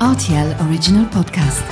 RTL 0.00 0.54
Original 0.60 1.06
Podcast. 1.08 1.64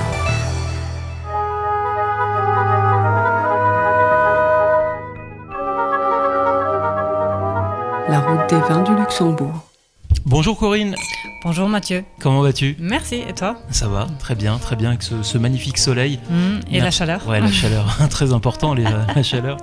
La 8.09 8.19
route 8.19 8.49
des 8.49 8.59
vins 8.67 8.81
du 8.81 8.95
Luxembourg. 8.95 9.53
Bonjour 10.25 10.57
Corinne, 10.57 10.95
Bonjour 11.43 11.69
Mathieu. 11.69 12.03
Comment 12.25 12.41
vas-tu? 12.41 12.75
Merci, 12.79 13.21
et 13.29 13.33
toi? 13.33 13.55
Ça 13.69 13.87
va, 13.87 14.07
très 14.17 14.33
bien, 14.33 14.57
très 14.57 14.75
bien 14.75 14.89
avec 14.89 15.03
ce, 15.03 15.21
ce 15.21 15.37
magnifique 15.37 15.77
soleil. 15.77 16.17
Mm, 16.31 16.73
Et 16.73 16.79
la 16.81 16.89
chaleur 16.89 17.21
Ouais, 17.27 17.39
la 17.39 17.51
chaleur, 17.51 17.85
très 18.09 18.33
important 18.33 18.73
les- 18.73 18.81
la 19.15 19.21
chaleur. 19.21 19.57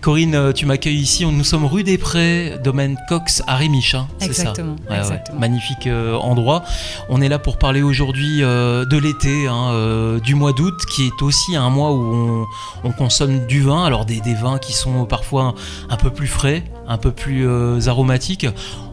Corinne, 0.00 0.34
euh, 0.34 0.52
tu 0.52 0.64
m'accueilles 0.64 0.96
ici, 0.96 1.26
nous 1.26 1.44
sommes 1.44 1.66
rue 1.66 1.84
des 1.84 1.98
Prés, 1.98 2.54
domaine 2.64 2.96
Cox 3.10 3.42
à 3.46 3.56
Rémiche, 3.56 3.94
hein, 3.94 4.08
c'est 4.18 4.32
ça? 4.32 4.42
Exactement, 4.42 4.76
Ouais, 4.90 4.96
exactement. 4.98 5.38
Magnifique 5.38 5.86
euh, 5.86 6.16
endroit. 6.16 6.64
On 7.10 7.20
est 7.20 7.28
là 7.28 7.38
pour 7.38 7.58
parler 7.58 7.82
aujourd'hui 7.82 8.42
euh, 8.42 8.86
de 8.86 8.96
l'été, 8.96 9.46
hein, 9.46 9.68
euh, 9.72 10.18
du 10.18 10.34
mois 10.34 10.52
d'août, 10.54 10.74
qui 10.90 11.06
est 11.06 11.22
aussi 11.22 11.56
un 11.56 11.68
mois 11.68 11.92
où 11.92 12.46
on, 12.82 12.88
on 12.88 12.92
consomme 12.92 13.46
du 13.46 13.60
vin. 13.60 13.84
Alors 13.84 14.06
des, 14.06 14.20
des 14.22 14.34
vins 14.34 14.56
qui 14.58 14.72
sont 14.72 15.04
parfois 15.04 15.54
un, 15.90 15.94
un 15.94 15.96
peu 15.96 16.08
plus 16.10 16.26
frais, 16.26 16.64
un 16.88 16.96
peu 16.96 17.10
plus 17.12 17.46
euh, 17.46 17.78
aromatiques. 17.86 18.46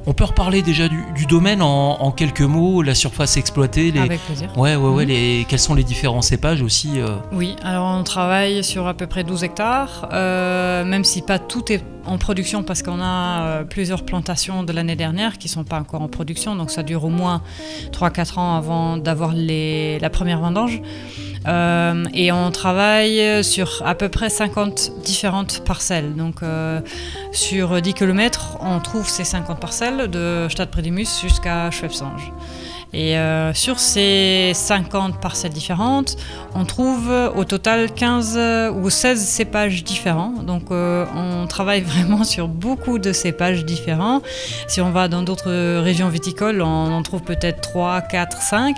On 0.05 0.13
peut 0.13 0.23
reparler 0.23 0.61
déjà 0.63 0.87
du, 0.87 1.03
du 1.15 1.25
domaine 1.25 1.61
en, 1.61 2.01
en 2.01 2.11
quelques 2.11 2.41
mots, 2.41 2.81
la 2.89 2.95
surface 2.95 3.37
exploitée, 3.37 3.91
les, 3.91 3.99
Avec 4.01 4.19
plaisir. 4.25 4.49
Ouais, 4.57 4.75
ouais, 4.75 4.89
ouais, 4.89 5.03
Mhm. 5.05 5.09
les, 5.09 5.45
quels 5.47 5.59
sont 5.59 5.75
les 5.75 5.83
différents 5.83 6.21
cépages 6.21 6.61
aussi 6.61 6.99
euh, 6.99 7.15
Oui, 7.31 7.55
alors 7.63 7.85
on 7.97 8.03
travaille 8.03 8.63
sur 8.63 8.87
à 8.87 8.93
peu 8.93 9.07
près 9.07 9.23
12 9.23 9.43
hectares, 9.43 10.09
euh, 10.11 10.83
même 10.83 11.03
si 11.03 11.21
pas 11.21 11.39
tout 11.39 11.71
est 11.71 11.81
en 12.05 12.17
production 12.17 12.63
parce 12.63 12.81
qu'on 12.81 12.99
a 13.01 13.41
euh, 13.41 13.63
plusieurs 13.63 14.03
plantations 14.03 14.63
de 14.63 14.71
l'année 14.73 14.95
dernière 14.95 15.37
qui 15.37 15.47
sont 15.47 15.63
pas 15.63 15.79
encore 15.79 16.01
en 16.01 16.07
production, 16.07 16.55
donc 16.55 16.71
ça 16.71 16.81
dure 16.83 17.03
au 17.05 17.09
moins 17.09 17.41
3-4 17.91 18.37
ans 18.39 18.55
avant 18.57 18.97
d'avoir 18.97 19.33
les- 19.33 19.99
la 19.99 20.09
première 20.09 20.39
vendange. 20.39 20.81
Euh, 21.47 22.03
et 22.13 22.31
on 22.33 22.51
travaille 22.51 23.43
sur 23.45 23.81
à 23.85 23.95
peu 23.95 24.09
près 24.09 24.29
50 24.29 24.91
différentes 25.05 25.63
parcelles. 25.65 26.15
Donc 26.15 26.43
euh, 26.43 26.81
sur 27.31 27.81
10 27.81 27.93
km, 27.93 28.57
on 28.61 28.79
trouve 28.79 29.07
ces 29.07 29.23
50 29.23 29.59
parcelles 29.59 30.09
de 30.09 30.47
Stade 30.49 30.69
Prédimus 30.69 31.07
jusqu'à 31.21 31.71
Schwebsange. 31.71 32.31
Et 32.91 33.17
euh, 33.17 33.53
sur 33.53 33.79
ces 33.79 34.51
50 34.55 35.21
parcelles 35.21 35.53
différentes, 35.53 36.17
on 36.55 36.65
trouve 36.65 37.09
euh, 37.11 37.29
au 37.35 37.43
total 37.43 37.93
15 37.93 38.35
euh, 38.35 38.71
ou 38.71 38.89
16 38.89 39.23
cépages 39.23 39.83
différents. 39.83 40.33
Donc 40.41 40.71
euh, 40.71 41.05
on 41.15 41.45
travaille 41.45 41.81
vraiment 41.85 42.23
sur 42.23 42.47
beaucoup 42.47 42.97
de 42.97 43.13
cépages 43.13 43.63
différents. 43.63 44.21
Si 44.67 44.81
on 44.81 44.91
va 44.91 45.07
dans 45.07 45.21
d'autres 45.21 45.79
régions 45.81 46.09
viticoles, 46.09 46.63
on 46.63 46.91
en 46.91 47.03
trouve 47.03 47.21
peut-être 47.21 47.61
3, 47.61 48.01
4, 48.01 48.41
5. 48.41 48.75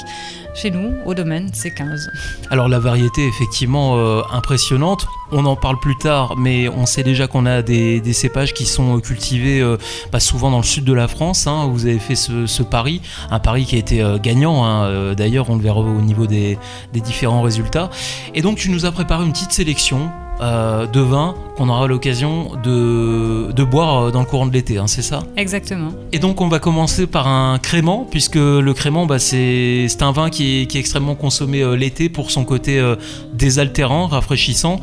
Chez 0.53 0.69
nous, 0.69 0.95
au 1.05 1.13
domaine, 1.13 1.49
c'est 1.53 1.71
15. 1.71 2.09
Alors 2.49 2.67
la 2.67 2.79
variété 2.79 3.23
est 3.23 3.27
effectivement 3.29 3.97
euh, 3.97 4.21
impressionnante. 4.33 5.07
On 5.31 5.45
en 5.45 5.55
parle 5.55 5.79
plus 5.79 5.97
tard, 5.97 6.35
mais 6.37 6.67
on 6.67 6.85
sait 6.85 7.03
déjà 7.03 7.27
qu'on 7.27 7.45
a 7.45 7.61
des, 7.61 8.01
cépages 8.13 8.53
qui 8.53 8.65
sont 8.65 8.97
euh, 8.97 8.99
cultivés 8.99 9.61
euh, 9.61 9.77
pas 10.11 10.19
souvent 10.19 10.51
dans 10.51 10.57
le 10.57 10.63
sud 10.63 10.83
de 10.83 10.91
la 10.91 11.07
France. 11.07 11.47
hein. 11.47 11.69
Vous 11.71 11.85
avez 11.85 11.99
fait 11.99 12.15
ce, 12.15 12.63
pari, 12.63 13.01
un 13.31 13.39
pari 13.39 13.65
qui 13.65 13.75
a 13.75 13.79
été 13.79 14.03
gagnant. 14.21 14.65
hein. 14.65 15.13
D'ailleurs, 15.13 15.49
on 15.49 15.55
le 15.55 15.61
verra 15.61 15.79
au 15.79 16.01
niveau 16.01 16.27
des, 16.27 16.57
des 16.91 16.99
différents 16.99 17.41
résultats. 17.41 17.89
Et 18.35 18.41
donc, 18.41 18.57
tu 18.57 18.69
nous 18.69 18.85
as 18.85 18.91
préparé 18.91 19.25
une 19.25 19.31
petite 19.31 19.53
sélection 19.53 20.11
euh, 20.41 20.87
de 20.87 20.99
vins 20.99 21.35
qu'on 21.55 21.69
aura 21.69 21.85
l'occasion 21.87 22.51
de, 22.63 23.51
de 23.51 23.63
boire 23.63 24.05
euh, 24.07 24.11
dans 24.11 24.21
le 24.21 24.25
courant 24.25 24.45
de 24.47 24.53
l'été. 24.53 24.77
hein, 24.77 24.87
c'est 24.87 25.01
ça? 25.01 25.19
Exactement. 25.37 25.89
Et 26.11 26.19
donc 26.19 26.41
on 26.41 26.47
va 26.47 26.59
commencer 26.59 27.05
par 27.07 27.27
un 27.27 27.59
crément, 27.59 28.07
puisque 28.09 28.35
le 28.35 28.73
crément 28.73 29.05
bah, 29.05 29.19
c'est 29.19 29.87
un 30.01 30.11
vin 30.11 30.29
qui 30.29 30.61
est, 30.61 30.65
qui 30.65 30.77
est 30.77 30.79
extrêmement 30.79 31.15
consommé 31.15 31.61
euh, 31.61 31.75
l'été 31.75 32.09
pour 32.09 32.31
son 32.31 32.45
côté 32.45 32.79
euh, 32.79 32.95
désaltérant, 33.33 34.07
rafraîchissant. 34.07 34.79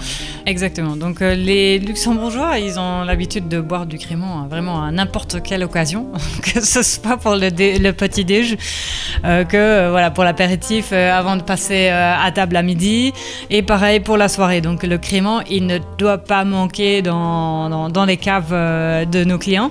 Exactement. 0.47 0.97
Donc 0.97 1.20
les 1.20 1.79
Luxembourgeois, 1.79 2.59
ils 2.59 2.79
ont 2.79 3.03
l'habitude 3.05 3.48
de 3.48 3.61
boire 3.61 3.86
du 3.86 3.98
crément 3.98 4.40
hein, 4.40 4.46
vraiment 4.48 4.83
à 4.85 4.90
n'importe 4.90 5.42
quelle 5.42 5.64
occasion, 5.64 6.07
que 6.42 6.61
ce 6.64 6.83
soit 6.83 7.17
pour 7.17 7.35
le, 7.35 7.51
dé- 7.51 7.79
le 7.79 7.92
petit 7.92 8.25
déj, 8.25 8.57
que 9.23 9.90
voilà 9.90 10.11
pour 10.11 10.25
l'apéritif 10.25 10.92
avant 10.92 11.36
de 11.36 11.42
passer 11.42 11.89
à 11.89 12.30
table 12.33 12.57
à 12.57 12.63
midi, 12.63 13.13
et 13.51 13.63
pareil 13.63 14.01
pour 14.01 14.17
la 14.17 14.29
soirée. 14.29 14.61
Donc 14.61 14.83
le 14.83 14.98
crément, 14.98 15.40
il 15.51 15.67
ne 15.67 15.79
doit 15.98 16.19
pas 16.19 16.45
manquer 16.45 17.03
dans, 17.03 17.91
dans, 17.91 18.05
les 18.05 18.17
caves 18.17 18.53
euh, 18.53 19.05
de 19.05 19.25
nos 19.25 19.39
clients. 19.39 19.70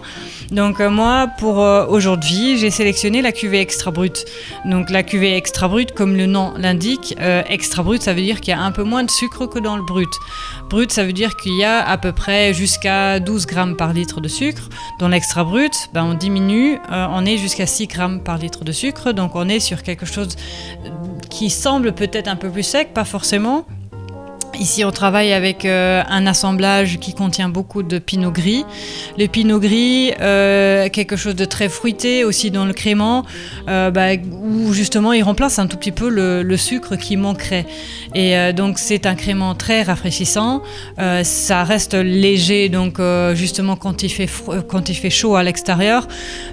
Donc 0.52 0.80
euh, 0.80 0.90
moi, 0.90 1.28
pour 1.40 1.62
euh, 1.62 1.86
aujourd'hui, 1.88 2.58
j'ai 2.58 2.70
sélectionné 2.72 3.22
la 3.22 3.32
cuvée 3.32 3.60
extra 3.60 3.92
brute. 3.92 4.26
Donc 4.66 4.90
la 4.90 5.04
cuvée 5.04 5.36
extra 5.36 5.68
brute, 5.68 5.94
comme 5.94 6.16
le 6.16 6.26
nom 6.26 6.54
l'indique, 6.58 7.16
extra 7.50 7.84
brute, 7.84 8.02
ça 8.02 8.14
veut 8.14 8.22
dire 8.22 8.42
qu'il 8.42 8.54
y 8.54 8.58
a 8.58 8.62
un 8.62 8.72
peu 8.72 8.84
moins 8.84 9.04
de 9.04 9.12
sucre 9.12 9.46
que 9.48 9.60
dans 9.60 9.78
le 9.78 9.84
brut. 9.84 10.10
Brut, 10.70 10.92
ça 10.92 11.04
veut 11.04 11.14
dire 11.14 11.36
qu'il 11.38 11.58
y 11.58 11.64
a 11.64 11.88
à 11.88 11.98
peu 11.98 12.12
près 12.12 12.54
jusqu'à 12.54 13.20
12 13.20 13.46
grammes 13.46 13.76
par 13.76 13.94
litre 13.94 14.22
de 14.22 14.28
sucre. 14.28 14.70
Dans 15.00 15.08
l'extra 15.08 15.44
brut, 15.44 15.90
ben, 15.94 16.04
on 16.04 16.14
diminue, 16.14 16.80
on 16.90 17.26
est 17.26 17.38
jusqu'à 17.38 17.66
6 17.66 17.88
grammes 17.88 18.22
par 18.22 18.38
litre 18.38 18.64
de 18.64 18.72
sucre. 18.72 19.12
Donc 19.12 19.36
on 19.36 19.50
est 19.50 19.60
sur 19.60 19.84
quelque 19.84 20.06
chose 20.06 20.36
qui 21.30 21.50
semble 21.50 21.94
peut-être 21.94 22.28
un 22.28 22.36
peu 22.36 22.50
plus 22.50 22.64
sec, 22.64 22.94
pas 22.94 23.06
forcément. 23.06 23.66
Ici, 24.60 24.84
on 24.84 24.92
travaille 24.92 25.34
avec 25.34 25.66
euh, 25.66 26.02
un 26.10 26.26
assemblage 26.26 26.98
qui 27.00 27.14
contient 27.14 27.48
beaucoup 27.48 27.84
de 27.84 28.00
pinot 28.00 28.32
gris. 28.32 28.66
Le 29.18 29.28
pinot 29.28 29.60
gris, 29.60 30.14
euh, 30.20 30.90
quelque 30.90 31.16
chose 31.16 31.36
de 31.36 31.46
très 31.46 31.70
fruité 31.70 32.24
aussi 32.24 32.50
dans 32.50 32.66
le 32.66 32.74
crément, 32.74 33.24
euh, 33.68 33.92
bah, 33.92 34.16
où 34.16 34.74
justement 34.74 35.14
il 35.14 35.22
remplace 35.22 35.60
un 35.60 35.68
tout 35.68 35.78
petit 35.78 35.92
peu 35.92 36.10
le, 36.10 36.58
sucre 36.58 36.96
qui 36.96 37.18
manquerait. 37.18 37.68
Et 38.16 38.52
donc 38.52 38.80
c'est 38.80 39.06
un 39.06 39.14
crément 39.14 39.54
très 39.54 39.84
rafraîchissant. 39.84 40.64
Ça 41.24 41.64
reste 41.64 41.94
léger, 41.94 42.68
donc 42.68 43.00
justement 43.36 43.76
quand 43.76 44.02
il 44.02 44.10
fait, 44.10 45.10
chaud 45.12 45.36
à 45.36 45.44
l'extérieur, 45.44 46.08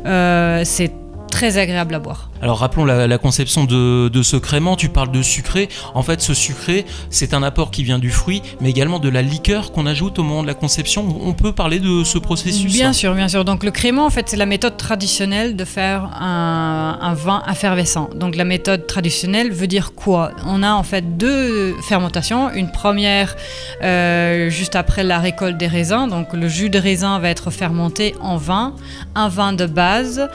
c'est 0.04 0.92
très 1.30 1.56
agréable 1.56 1.94
à 1.94 2.00
boire. 2.00 2.30
Alors 2.44 2.58
rappelons 2.58 2.84
la, 2.84 3.06
la 3.06 3.16
conception 3.16 3.64
de, 3.64 4.10
de 4.10 4.22
ce 4.22 4.36
crément, 4.36 4.76
tu 4.76 4.90
parles 4.90 5.10
de 5.10 5.22
sucré. 5.22 5.70
En 5.94 6.02
fait 6.02 6.20
ce 6.20 6.34
sucré 6.34 6.84
c'est 7.08 7.32
un 7.32 7.42
apport 7.42 7.70
qui 7.70 7.82
vient 7.84 7.98
du 7.98 8.10
fruit, 8.10 8.42
mais 8.60 8.68
également 8.68 8.98
de 8.98 9.08
la 9.08 9.22
liqueur 9.22 9.72
qu'on 9.72 9.86
ajoute 9.86 10.18
au 10.18 10.24
moment 10.24 10.42
de 10.42 10.46
la 10.46 10.52
conception. 10.52 11.06
On 11.22 11.32
peut 11.32 11.52
parler 11.52 11.80
de 11.80 12.04
ce 12.04 12.18
processus 12.18 12.70
Bien 12.70 12.92
sûr, 12.92 13.14
bien 13.14 13.28
sûr. 13.28 13.46
Donc 13.46 13.64
le 13.64 13.70
crément, 13.70 14.04
en 14.04 14.10
fait, 14.10 14.28
c'est 14.28 14.36
la 14.36 14.44
méthode 14.44 14.76
traditionnelle 14.76 15.56
de 15.56 15.64
faire 15.64 16.10
un, 16.20 16.98
un 17.00 17.14
vin 17.14 17.42
effervescent. 17.50 18.10
Donc 18.14 18.36
la 18.36 18.44
méthode 18.44 18.86
traditionnelle 18.86 19.50
veut 19.50 19.66
dire 19.66 19.94
quoi? 19.94 20.32
On 20.46 20.62
a 20.62 20.74
en 20.74 20.82
fait 20.82 21.16
deux 21.16 21.74
fermentations. 21.80 22.50
Une 22.52 22.70
première 22.70 23.36
euh, 23.82 24.50
juste 24.50 24.76
après 24.76 25.02
la 25.02 25.18
récolte 25.18 25.56
des 25.56 25.66
raisins. 25.66 26.08
Donc 26.10 26.34
le 26.34 26.48
jus 26.48 26.68
de 26.68 26.78
raisin 26.78 27.18
va 27.20 27.30
être 27.30 27.50
fermenté 27.50 28.14
en 28.20 28.36
vin, 28.36 28.74
un 29.14 29.28
vin 29.28 29.54
de 29.54 29.64
base. 29.64 30.28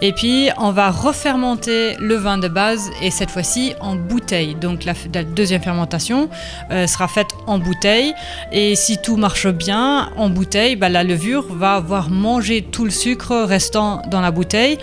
Et 0.00 0.12
puis 0.12 0.50
on 0.58 0.70
va 0.70 0.92
refermenter 0.92 1.55
le 1.66 2.14
vin 2.14 2.38
de 2.38 2.48
base 2.48 2.90
et 3.02 3.10
cette 3.10 3.30
fois-ci 3.30 3.74
en 3.80 3.94
bouteille. 3.96 4.54
Donc 4.54 4.84
la, 4.84 4.94
deuxième 5.24 5.62
fermentation 5.62 6.28
euh, 6.70 6.86
sera 6.86 7.08
faite 7.08 7.28
en 7.46 7.58
bouteille. 7.58 8.14
Et 8.52 8.74
si 8.74 8.98
tout 8.98 9.16
marche 9.16 9.48
bien, 9.48 10.10
en 10.16 10.28
bouteille, 10.28 10.76
bah, 10.76 10.88
la 10.88 11.04
levure 11.04 11.46
va 11.50 11.74
avoir 11.74 12.10
mangé 12.10 12.62
tout 12.62 12.84
le 12.84 12.90
sucre 12.90 13.44
restant 13.44 14.02
dans 14.10 14.20
la 14.20 14.30
bouteille. 14.30 14.78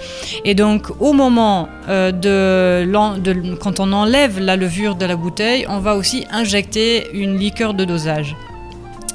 Et 0.46 0.56
donc, 0.56 0.90
au 1.00 1.14
moment 1.14 1.70
euh, 1.90 2.12
de, 2.12 2.86
de- 3.20 3.56
quand 3.56 3.80
on 3.80 3.92
enlève 3.94 4.40
la 4.40 4.56
levure 4.56 4.96
de 4.96 5.06
la 5.06 5.16
bouteille, 5.16 5.66
on 5.70 5.80
va 5.80 5.96
aussi 5.96 6.26
injecter 6.32 7.10
une 7.14 7.38
liqueur 7.38 7.74
de 7.74 7.86
dosage. 7.86 8.36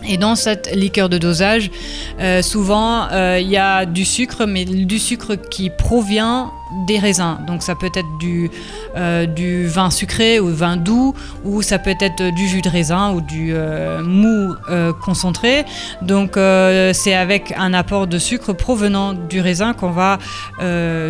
Et 0.09 0.17
dans 0.17 0.37
cette 0.37 0.75
liqueur 0.75 1.11
de 1.11 1.19
dosage, 1.19 1.71
euh, 2.19 2.41
souvent 2.41 3.09
euh, 3.13 3.39
il 3.41 3.49
y 3.49 3.59
a 3.59 3.85
du 3.85 4.07
sucre, 4.07 4.47
mais 4.47 4.65
du 4.65 4.99
sucre 4.99 5.35
qui 5.35 5.69
provient 5.69 6.51
des 6.87 6.99
raisins. 6.99 7.39
Donc 7.47 7.63
ça 7.63 7.75
peut 7.75 7.91
être 7.95 8.19
du, 8.19 8.51
euh, 8.97 9.27
vin 9.69 9.91
sucré 9.91 10.41
ou 10.41 10.49
vin 10.49 10.79
doux, 10.79 11.15
ou 11.45 11.61
ça 11.61 11.79
peut 11.79 11.95
être 12.01 12.35
du 12.35 12.49
jus 12.49 12.63
de 12.63 12.71
raisin 12.71 13.13
ou 13.13 13.21
du 13.21 13.55
mou 14.03 14.55
concentré. 15.03 15.65
Donc 16.03 16.33
c'est 16.95 17.15
avec 17.15 17.53
un 17.57 17.75
apport 17.75 18.07
de 18.07 18.19
sucre 18.19 18.53
provenant 18.55 19.13
du 19.13 19.41
raisin 19.41 19.73
qu'on 19.75 19.91
va 19.91 20.19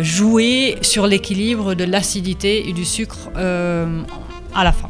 jouer 0.01 0.77
sur 0.81 1.07
l'équilibre 1.07 1.73
de 1.73 1.85
l'acidité 1.85 2.69
et 2.69 2.73
du 2.73 2.85
sucre 2.85 3.29
à 3.35 4.63
la 4.63 4.71
fin. 4.71 4.89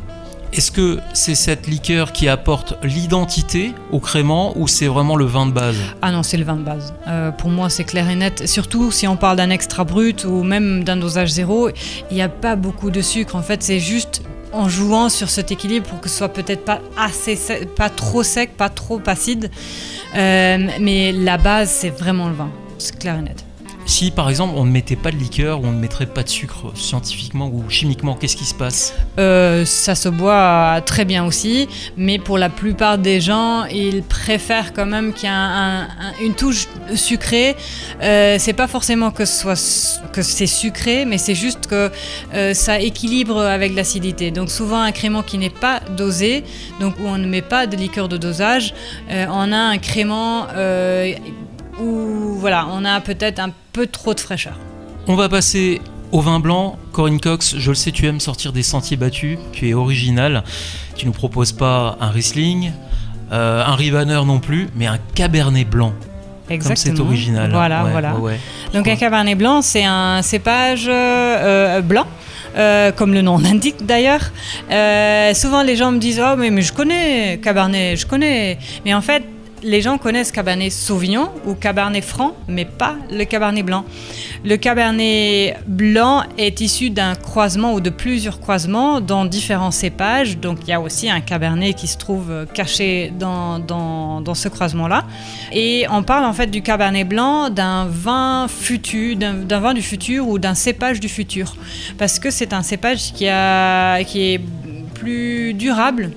Est-ce 0.52 0.72
que 0.72 1.00
c'est 1.14 1.36
cette 1.36 1.68
liqueur 1.68 2.12
qui 2.12 2.28
apporte 2.28 2.74
l'identité 2.84 3.74
au 3.92 4.00
crément 4.00 4.58
ou 4.58 4.68
c'est 4.68 4.88
vraiment 4.88 5.16
le 5.16 5.26
vin 5.26 5.46
de 5.46 5.52
base? 5.52 5.78
Ah 6.02 6.12
non, 6.12 6.24
c'est 6.24 6.38
le 6.38 6.44
vin 6.44 6.56
de 6.56 6.64
base. 6.64 6.94
Euh, 7.08 7.32
pour 7.32 7.50
moi, 7.50 7.70
c'est 7.70 7.84
clair 7.84 8.10
et 8.10 8.16
net. 8.16 8.48
Surtout 8.48 8.92
si 8.92 9.08
on 9.08 9.16
parle 9.16 9.38
d'un 9.38 9.52
extra 9.52 9.84
brut 9.84 10.26
ou 10.26 10.42
même 10.44 10.84
d'un 10.84 10.98
dosage 10.98 11.30
zéro, 11.30 11.70
il 12.10 12.16
n'y 12.16 12.22
a 12.22 12.30
pas 12.30 12.56
beaucoup 12.56 12.90
de 12.90 13.02
sucre. 13.02 13.36
En 13.36 13.44
fait, 13.44 13.62
c'est 13.62 13.80
juste 13.80 14.24
en 14.52 14.68
jouant 14.68 15.10
sur 15.10 15.30
cet 15.30 15.52
équilibre 15.52 15.86
pour 15.88 16.02
que 16.02 16.10
ce 16.10 16.18
soit 16.18 16.30
peut-être 16.30 16.66
pas 16.66 16.82
assez, 16.98 17.36
sec- 17.36 17.68
pas 17.76 17.90
trop 17.92 18.24
sec, 18.24 18.58
pas 18.58 18.70
trop 18.70 19.00
acide. 19.06 19.52
Euh, 20.16 20.68
mais 20.82 21.12
la 21.12 21.38
base, 21.38 21.70
c'est 21.70 21.92
vraiment 21.92 22.28
le 22.28 22.34
vin. 22.34 22.50
C'est 22.80 22.98
clair 22.98 23.20
et 23.20 23.22
net. 23.22 23.46
Si 23.90 24.12
par 24.12 24.30
exemple 24.30 24.54
on 24.56 24.66
ne 24.66 24.72
mettait 24.72 24.96
pas 24.96 25.10
de 25.10 25.16
liqueur 25.18 25.62
ou 25.62 25.66
on 25.66 25.72
ne 25.72 25.80
mettrait 25.80 26.06
pas 26.06 26.22
de 26.22 26.30
sucre 26.30 26.72
scientifiquement 26.76 27.48
ou 27.52 27.68
chimiquement, 27.70 28.14
qu'est-ce 28.14 28.38
qui 28.38 28.46
se 28.46 28.54
passe 28.54 28.94
Euh, 29.18 29.66
ça 29.66 29.96
se 29.96 30.08
boit 30.10 30.80
très 30.86 31.06
bien 31.06 31.26
aussi, 31.26 31.68
mais 31.98 32.20
pour 32.20 32.38
la 32.38 32.50
plupart 32.50 33.00
des 33.00 33.20
gens, 33.20 33.66
ils 33.66 34.04
préfèrent 34.04 34.74
quand 34.74 34.86
même 34.86 35.12
qu'il 35.12 35.24
y 35.24 35.32
ait 35.32 35.36
un- 35.36 35.40
un- 35.40 35.82
un- 35.84 36.14
une 36.24 36.36
touche 36.36 36.68
sucrée. 36.96 37.56
Euh, 38.04 38.38
c'est 38.40 38.54
pas 38.54 38.68
forcément 38.68 39.10
que, 39.10 39.26
ce 39.26 39.42
soit, 39.42 40.02
que 40.14 40.22
c'est 40.22 40.48
sucré, 40.48 41.06
mais 41.06 41.18
c'est 41.18 41.36
juste 41.36 41.66
que 41.68 41.92
euh, 42.36 42.54
ça 42.54 42.80
équilibre 42.80 43.42
avec 43.42 43.74
l'acidité. 43.76 44.30
Donc 44.30 44.52
souvent 44.52 44.82
un 44.82 44.92
crément 44.92 45.24
qui 45.24 45.40
n'est 45.40 45.50
pas 45.50 45.80
dosé, 45.98 46.44
donc 46.80 46.94
où 47.00 47.08
on 47.08 47.18
ne 47.18 47.26
met 47.28 47.42
pas 47.42 47.66
de 47.66 47.76
liqueur 47.76 48.08
de 48.08 48.18
dosage, 48.18 48.74
euh, 49.10 49.26
on 49.32 49.52
a 49.52 49.58
un 49.58 49.78
crément 49.80 50.46
euh, 50.56 51.14
où 51.82 52.36
voilà, 52.40 52.68
on 52.72 52.86
a 52.86 53.00
peut-être 53.02 53.40
un 53.40 53.50
peu 53.74 53.88
trop 53.88 54.14
de 54.14 54.20
fraîcheur. 54.20 54.54
On 55.08 55.16
va 55.16 55.30
passer 55.30 55.82
au 56.12 56.22
vin 56.22 56.40
blanc. 56.40 56.78
Corinne 56.92 57.20
Cox, 57.20 57.56
je 57.58 57.70
le 57.70 57.76
sais, 57.76 57.92
tu 57.92 58.06
aimes 58.08 58.20
sortir 58.20 58.52
des 58.54 58.64
sentiers 58.64 58.98
battus. 58.98 59.38
Tu 59.52 59.70
es 59.70 59.74
original. 59.74 60.44
Tu 60.96 61.06
nous 61.06 61.12
proposes 61.12 61.52
pas 61.52 61.98
un 62.02 62.10
Riesling, 62.10 62.72
euh, 63.32 63.64
un 63.66 63.76
Rivaner 63.76 64.22
non 64.26 64.40
plus, 64.40 64.68
mais 64.76 64.88
un 64.88 64.98
Cabernet 65.16 65.68
blanc. 65.70 65.94
Comme 66.50 66.76
c'est 66.76 67.00
original. 67.00 67.52
Voilà, 67.52 67.84
Ouais, 67.84 67.92
voilà. 67.92 68.16
ouais, 68.16 68.22
ouais. 68.34 68.40
Donc 68.74 68.88
un 68.88 68.96
cabernet 68.96 69.36
blanc, 69.38 69.62
c'est 69.62 69.86
un 69.86 70.24
cépage 70.24 70.88
euh, 70.90 71.80
blanc. 71.82 72.08
euh, 72.58 72.92
comme 72.92 73.14
le 73.14 73.22
nom 73.22 73.38
l'indique 73.44 73.86
d'ailleurs. 73.86 74.32
Souvent 75.36 75.62
les 75.62 75.76
gens 75.76 75.92
me 75.92 76.00
disent 76.00 76.20
Oh, 76.26 76.36
mais, 76.38 76.50
mais 76.50 76.64
je 76.64 76.74
connais 76.74 77.40
Cabernet, 77.44 77.96
je 77.98 78.08
connais. 78.08 78.58
Mais 78.84 78.96
en 78.96 79.02
fait, 79.02 79.24
les 79.64 79.82
gens 79.82 79.98
connaissent 79.98 80.32
Cabernet 80.32 80.72
Sauvignon 80.72 81.30
ou 81.46 81.54
Cabernet 81.54 82.04
Franc, 82.04 82.36
mais 82.48 82.66
pas 82.66 82.96
le 83.12 83.24
Cabernet 83.26 83.66
Blanc. 83.66 83.86
Le 84.46 84.56
Cabernet 84.58 85.58
Blanc 85.68 86.24
est 86.38 86.62
issu 86.62 86.90
d'un 86.90 87.16
croisement 87.16 87.74
ou 87.74 87.82
de 87.82 87.90
plusieurs 87.90 88.40
croisements 88.40 89.02
dans 89.02 89.26
différents 89.26 89.72
cépages. 89.72 90.38
Donc 90.38 90.60
il 90.64 90.70
y 90.70 90.74
a 90.74 90.82
aussi 90.82 91.10
un 91.10 91.22
Cabernet 91.22 91.74
qui 91.74 91.88
se 91.88 91.98
trouve 91.98 92.32
euh, 92.32 92.46
caché 92.46 93.12
dans, 93.18 93.60
ce 94.34 94.48
croisement-là. 94.48 95.06
Et 95.52 95.86
on 95.90 96.04
parle 96.04 96.26
en 96.26 96.34
fait 96.34 96.48
du 96.48 96.62
Cabernet 96.62 97.08
Blanc 97.08 97.50
d'un 97.50 97.86
vin 97.86 98.48
futur, 98.48 99.18
d'un 99.18 99.60
vin 99.60 99.74
du 99.74 99.82
futur 99.82 100.28
ou 100.28 100.40
d'un 100.40 100.54
cépage 100.54 101.00
du 101.00 101.10
futur. 101.10 101.56
Parce 101.98 102.20
que 102.20 102.30
c'est 102.30 102.54
un 102.54 102.62
cépage 102.62 103.14
qui 103.14 103.26
est 103.26 104.42
plus 104.94 105.54
durable 105.54 106.12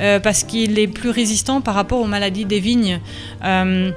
euh, 0.00 0.20
parce 0.20 0.44
qu'il 0.44 0.78
est 0.78 0.88
plus 0.88 1.10
résistant 1.10 1.60
par 1.60 1.74
rapport 1.74 2.00
aux 2.00 2.06
maladies 2.06 2.44
des 2.44 2.60
vignes. 2.60 3.00
euh, 3.44 3.90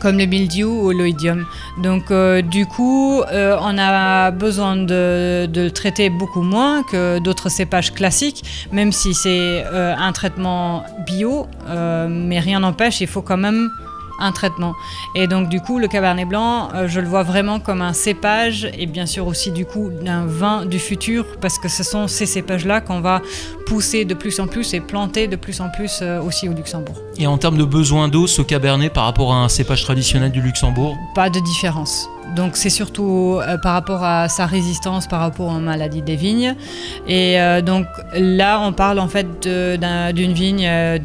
comme 0.00 0.16
le 0.16 0.24
mildiou 0.24 0.86
ou 0.86 0.90
l'oïdium. 0.90 1.44
Donc 1.82 2.10
euh, 2.10 2.40
du 2.40 2.64
coup, 2.64 3.20
on 3.30 3.78
a 3.78 4.30
besoin 4.30 4.74
de, 4.74 5.46
le 5.54 5.68
traiter 5.68 6.08
beaucoup 6.08 6.40
moins 6.40 6.82
que 6.82 7.18
d'autres 7.18 7.50
cépages 7.50 7.92
classiques, 7.92 8.42
même 8.72 8.90
si 8.90 9.12
c'est 9.12 9.62
un 9.70 10.12
traitement 10.12 10.82
bio, 11.06 11.46
mais 11.68 12.40
rien 12.40 12.60
n'empêche, 12.60 13.02
il 13.02 13.06
faut 13.06 13.20
quand 13.20 13.36
même 13.36 13.70
un 14.18 14.32
traitement. 14.32 14.74
Et 15.14 15.26
donc 15.26 15.48
du 15.48 15.60
coup, 15.60 15.78
le 15.78 15.88
Cabernet 15.88 16.28
Blanc, 16.28 16.68
euh, 16.74 16.88
je 16.88 17.00
le 17.00 17.08
vois 17.08 17.22
vraiment 17.22 17.60
comme 17.60 17.82
un 17.82 17.92
cépage 17.92 18.68
et 18.78 18.86
bien 18.86 19.06
sûr 19.06 19.26
aussi 19.26 19.50
du 19.50 19.66
coup 19.66 19.90
d'un 19.90 20.26
vin 20.26 20.66
du 20.66 20.78
futur, 20.78 21.24
parce 21.40 21.58
que 21.58 21.68
ce 21.68 21.82
sont 21.82 22.08
ces 22.08 22.26
cépages-là 22.26 22.80
qu'on 22.80 23.00
va 23.00 23.22
pousser 23.66 24.04
de 24.04 24.14
plus 24.14 24.40
en 24.40 24.46
plus 24.46 24.74
et 24.74 24.80
planter 24.80 25.28
de 25.28 25.36
plus 25.36 25.60
en 25.60 25.68
plus 25.68 26.00
euh, 26.02 26.20
aussi 26.20 26.48
au 26.48 26.52
Luxembourg. 26.52 26.96
Et 27.18 27.26
en 27.26 27.38
termes 27.38 27.58
de 27.58 27.64
besoin 27.64 28.08
d'eau, 28.08 28.26
ce 28.26 28.42
Cabernet 28.42 28.92
par 28.92 29.04
rapport 29.04 29.32
à 29.32 29.36
un 29.36 29.48
cépage 29.48 29.82
traditionnel 29.82 30.32
du 30.32 30.40
Luxembourg, 30.40 30.96
Pas 31.14 31.30
de 31.30 31.40
différence. 31.40 32.08
Donc 32.34 32.56
c'est 32.56 32.70
surtout 32.70 33.40
euh, 33.40 33.58
par 33.58 33.74
rapport 33.74 34.02
à 34.04 34.28
sa 34.28 34.46
résistance 34.46 35.06
par 35.06 35.20
rapport 35.20 35.48
aux 35.48 35.60
maladies 35.60 36.02
des 36.02 36.16
vignes. 36.16 36.54
Et 37.06 37.38
euh, 37.40 37.60
donc 37.60 37.86
là, 38.14 38.60
on 38.60 38.72
parle 38.72 38.98
en 38.98 39.08
fait 39.08 39.26
d'une 39.42 40.32
vigne 40.32 40.66
euh, 40.66 40.98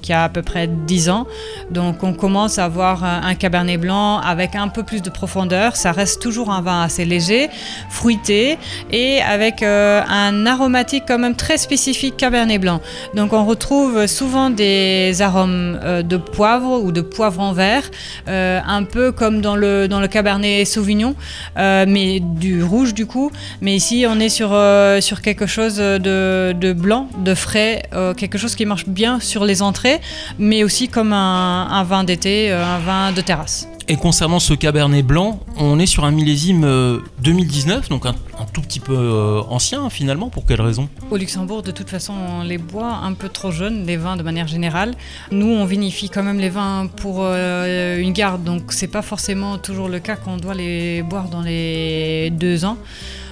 qui 0.00 0.12
a 0.12 0.24
à 0.24 0.28
peu 0.28 0.42
près 0.42 0.68
10 0.68 1.10
ans. 1.10 1.26
Donc 1.70 2.04
on 2.04 2.12
commence 2.12 2.58
à 2.58 2.66
avoir 2.66 3.02
un, 3.02 3.22
un 3.24 3.34
cabernet 3.34 3.76
blanc 3.76 4.18
avec 4.20 4.54
un 4.54 4.68
peu 4.68 4.84
plus 4.84 5.02
de 5.02 5.10
profondeur. 5.10 5.74
Ça 5.74 5.92
reste 5.92 6.22
toujours 6.22 6.50
un 6.50 6.62
vin 6.62 6.82
assez 6.82 7.04
léger, 7.04 7.48
fruité 7.90 8.58
et 8.92 9.20
avec 9.20 9.62
un 9.62 10.46
aromatique 10.46 11.04
quand 11.08 11.18
même 11.18 11.34
très 11.34 11.58
spécifique 11.58 12.16
cabernet 12.16 12.60
blanc. 12.60 12.80
Donc 13.14 13.32
on 13.32 13.44
retrouve 13.44 14.06
souvent 14.06 14.50
des 14.50 15.22
arômes 15.22 15.78
de 16.02 16.16
poivre 16.16 16.80
ou 16.82 16.92
de 16.92 17.00
poivre 17.00 17.40
en 17.40 17.52
vert, 17.52 17.82
un 18.26 18.84
peu 18.84 19.12
comme 19.12 19.40
dans 19.40 19.56
le, 19.56 19.88
dans 19.88 20.00
le 20.00 20.08
cabernet 20.08 20.64
sauvignon, 20.68 21.14
euh, 21.56 21.84
mais 21.88 22.20
du 22.20 22.62
rouge 22.62 22.94
du 22.94 23.06
coup. 23.06 23.30
Mais 23.60 23.74
ici 23.74 24.06
on 24.08 24.20
est 24.20 24.28
sur, 24.28 24.50
euh, 24.52 25.00
quelque 25.22 25.46
chose 25.46 25.76
de, 25.76 26.72
blanc, 26.72 27.08
de 27.24 27.34
frais, 27.34 27.82
euh, 27.92 28.14
quelque 28.14 28.38
chose 28.38 28.54
qui 28.54 28.66
marche 28.66 28.86
bien 28.86 29.20
sur 29.20 29.44
les 29.44 29.62
entrées, 29.62 30.00
mais 30.38 30.62
aussi 30.64 30.88
comme 30.88 31.12
un, 31.12 31.68
un 31.70 31.84
vin 31.84 32.04
d'été, 32.04 32.50
un 32.52 32.78
vin 32.78 33.12
de 33.12 33.20
terrasse. 33.20 33.68
Et 33.90 33.96
concernant 33.96 34.38
ce 34.38 34.52
Cabernet 34.52 35.04
Blanc, 35.04 35.40
on 35.56 35.78
est 35.78 35.86
sur 35.86 36.04
un 36.04 36.10
millésime 36.10 36.64
euh, 36.64 36.98
2019, 37.22 37.88
donc 37.88 38.04
un, 38.04 38.14
tout 38.52 38.60
petit 38.60 38.80
peu 38.80 38.94
euh, 38.94 39.40
ancien 39.48 39.88
finalement. 39.88 40.28
Pour 40.28 40.44
quelle 40.44 40.60
raison? 40.60 40.90
Au 41.10 41.16
Luxembourg, 41.16 41.62
de 41.62 41.70
toute 41.70 41.88
façon, 41.88 42.12
on 42.12 42.42
les 42.42 42.58
boit 42.58 43.00
un 43.02 43.14
peu 43.14 43.30
trop 43.30 43.50
jeunes, 43.50 43.86
les 43.86 43.96
vins 43.96 44.16
de 44.16 44.22
manière 44.22 44.46
générale. 44.46 44.94
Nous, 45.30 45.46
on 45.46 45.64
vinifie 45.64 46.10
quand 46.10 46.22
même 46.22 46.38
les 46.38 46.50
vins 46.50 46.86
pour 46.86 47.20
euh, 47.20 47.98
une 47.98 48.12
garde, 48.12 48.44
donc 48.44 48.72
c'est 48.72 48.88
pas 48.88 49.02
forcément 49.02 49.56
toujours 49.56 49.88
le 49.88 50.00
cas 50.00 50.16
qu'on 50.16 50.36
doit 50.36 50.54
les 50.54 51.02
boire 51.02 51.28
dans 51.30 51.42
les 51.42 52.30
deux 52.30 52.66
ans. 52.66 52.76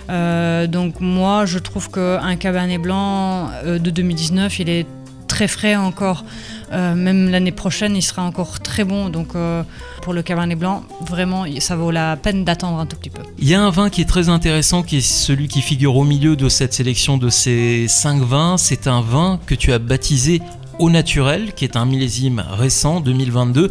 Euh, 0.09 0.67
donc 0.67 1.00
moi, 1.00 1.47
je 1.47 1.59
trouve 1.59 1.91
qu'un 1.91 2.37
Cabernet 2.37 2.81
Blanc 2.81 3.50
euh, 3.64 3.79
de 3.79 3.91
2019, 3.91 4.61
il 4.61 4.69
est 4.69 4.87
très 5.26 5.49
frais 5.49 5.76
encore. 5.76 6.25
Euh, 6.73 6.95
même 6.95 7.31
l'année 7.31 7.53
prochaine, 7.53 7.97
il 7.97 8.03
sera 8.03 8.23
encore 8.23 8.61
très 8.61 8.85
bon. 8.85 9.09
Donc 9.09 9.35
euh, 9.35 9.63
pour 10.03 10.13
le 10.13 10.23
Cabernet 10.23 10.59
Blanc, 10.59 10.83
vraiment, 11.07 11.45
ça 11.61 11.77
vaut 11.77 11.91
la 11.91 12.17
peine 12.17 12.45
d'attendre 12.45 12.79
un 12.79 12.87
tout 12.87 12.97
petit 12.97 13.11
peu. 13.11 13.23
Il 13.39 13.49
y 13.49 13.55
a 13.55 13.63
un 13.63 13.71
vin 13.71 13.91
qui 13.91 14.01
est 14.01 14.07
très 14.07 14.29
intéressant, 14.29 14.83
qui 14.83 14.99
est 14.99 15.01
celui 15.01 15.49
qui 15.49 15.61
figure 15.61 15.97
au 15.97 16.05
milieu 16.05 16.37
de 16.37 16.49
cette 16.49 16.75
sélection 16.75 17.19
de 17.19 17.29
ces 17.29 17.87
cinq 17.89 18.21
vins. 18.21 18.57
C'est 18.57 18.87
un 18.87 19.01
vin 19.01 19.39
que 19.47 19.55
tu 19.55 19.73
as 19.73 19.79
baptisé 19.79 20.43
Au 20.79 20.91
Naturel, 20.91 21.53
qui 21.55 21.65
est 21.65 21.77
un 21.77 21.87
millésime 21.87 22.45
récent, 22.51 23.01
2022. 23.01 23.71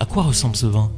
À 0.00 0.06
quoi 0.06 0.24
ressemble 0.24 0.56
ce 0.56 0.66
vin? 0.66 0.90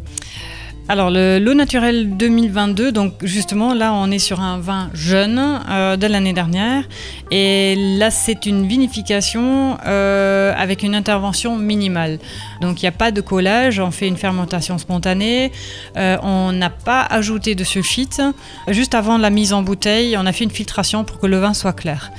Alors, 0.89 1.11
le 1.11 1.41
l'eau 1.41 1.55
naturelle 1.55 2.17
2022, 2.17 2.93
donc 2.93 3.15
justement, 3.23 3.75
là, 3.75 3.93
on 3.93 4.09
est 4.13 4.21
sur 4.21 4.41
un 4.41 4.59
vin 4.59 4.89
jeune 4.95 5.61
euh, 5.69 5.97
de 5.97 6.07
l'année 6.07 6.33
dernière. 6.33 6.85
Et 7.33 7.75
là, 7.99 8.13
c'est 8.13 8.47
une 8.47 8.69
vinification 8.69 9.79
euh, 9.85 10.55
avec 10.57 10.85
une 10.85 10.95
intervention 10.95 11.57
minimale. 11.57 12.21
Donc, 12.61 12.81
il 12.81 12.85
n'y 12.85 12.89
a 12.89 12.93
pas 12.93 13.11
de 13.11 13.21
collage, 13.21 13.81
on 13.81 13.91
fait 13.91 14.07
une 14.07 14.17
fermentation 14.17 14.79
spontanée. 14.79 15.51
Euh, 15.97 16.19
on 16.23 16.53
n'a 16.53 16.71
pas 16.71 17.03
ajouté 17.03 17.57
de 17.57 17.65
sulfite. 17.65 18.23
Juste 18.69 18.95
avant 18.95 19.19
la 19.19 19.31
mise 19.31 19.53
en 19.53 19.63
bouteille, 19.63 20.17
on 20.17 20.25
a 20.25 20.33
fait 20.33 20.45
une 20.45 20.51
filtration 20.53 21.03
pour 21.03 21.19
que 21.19 21.27
le 21.27 21.39
vin 21.39 21.53
soit 21.53 21.73
clair. 21.73 22.13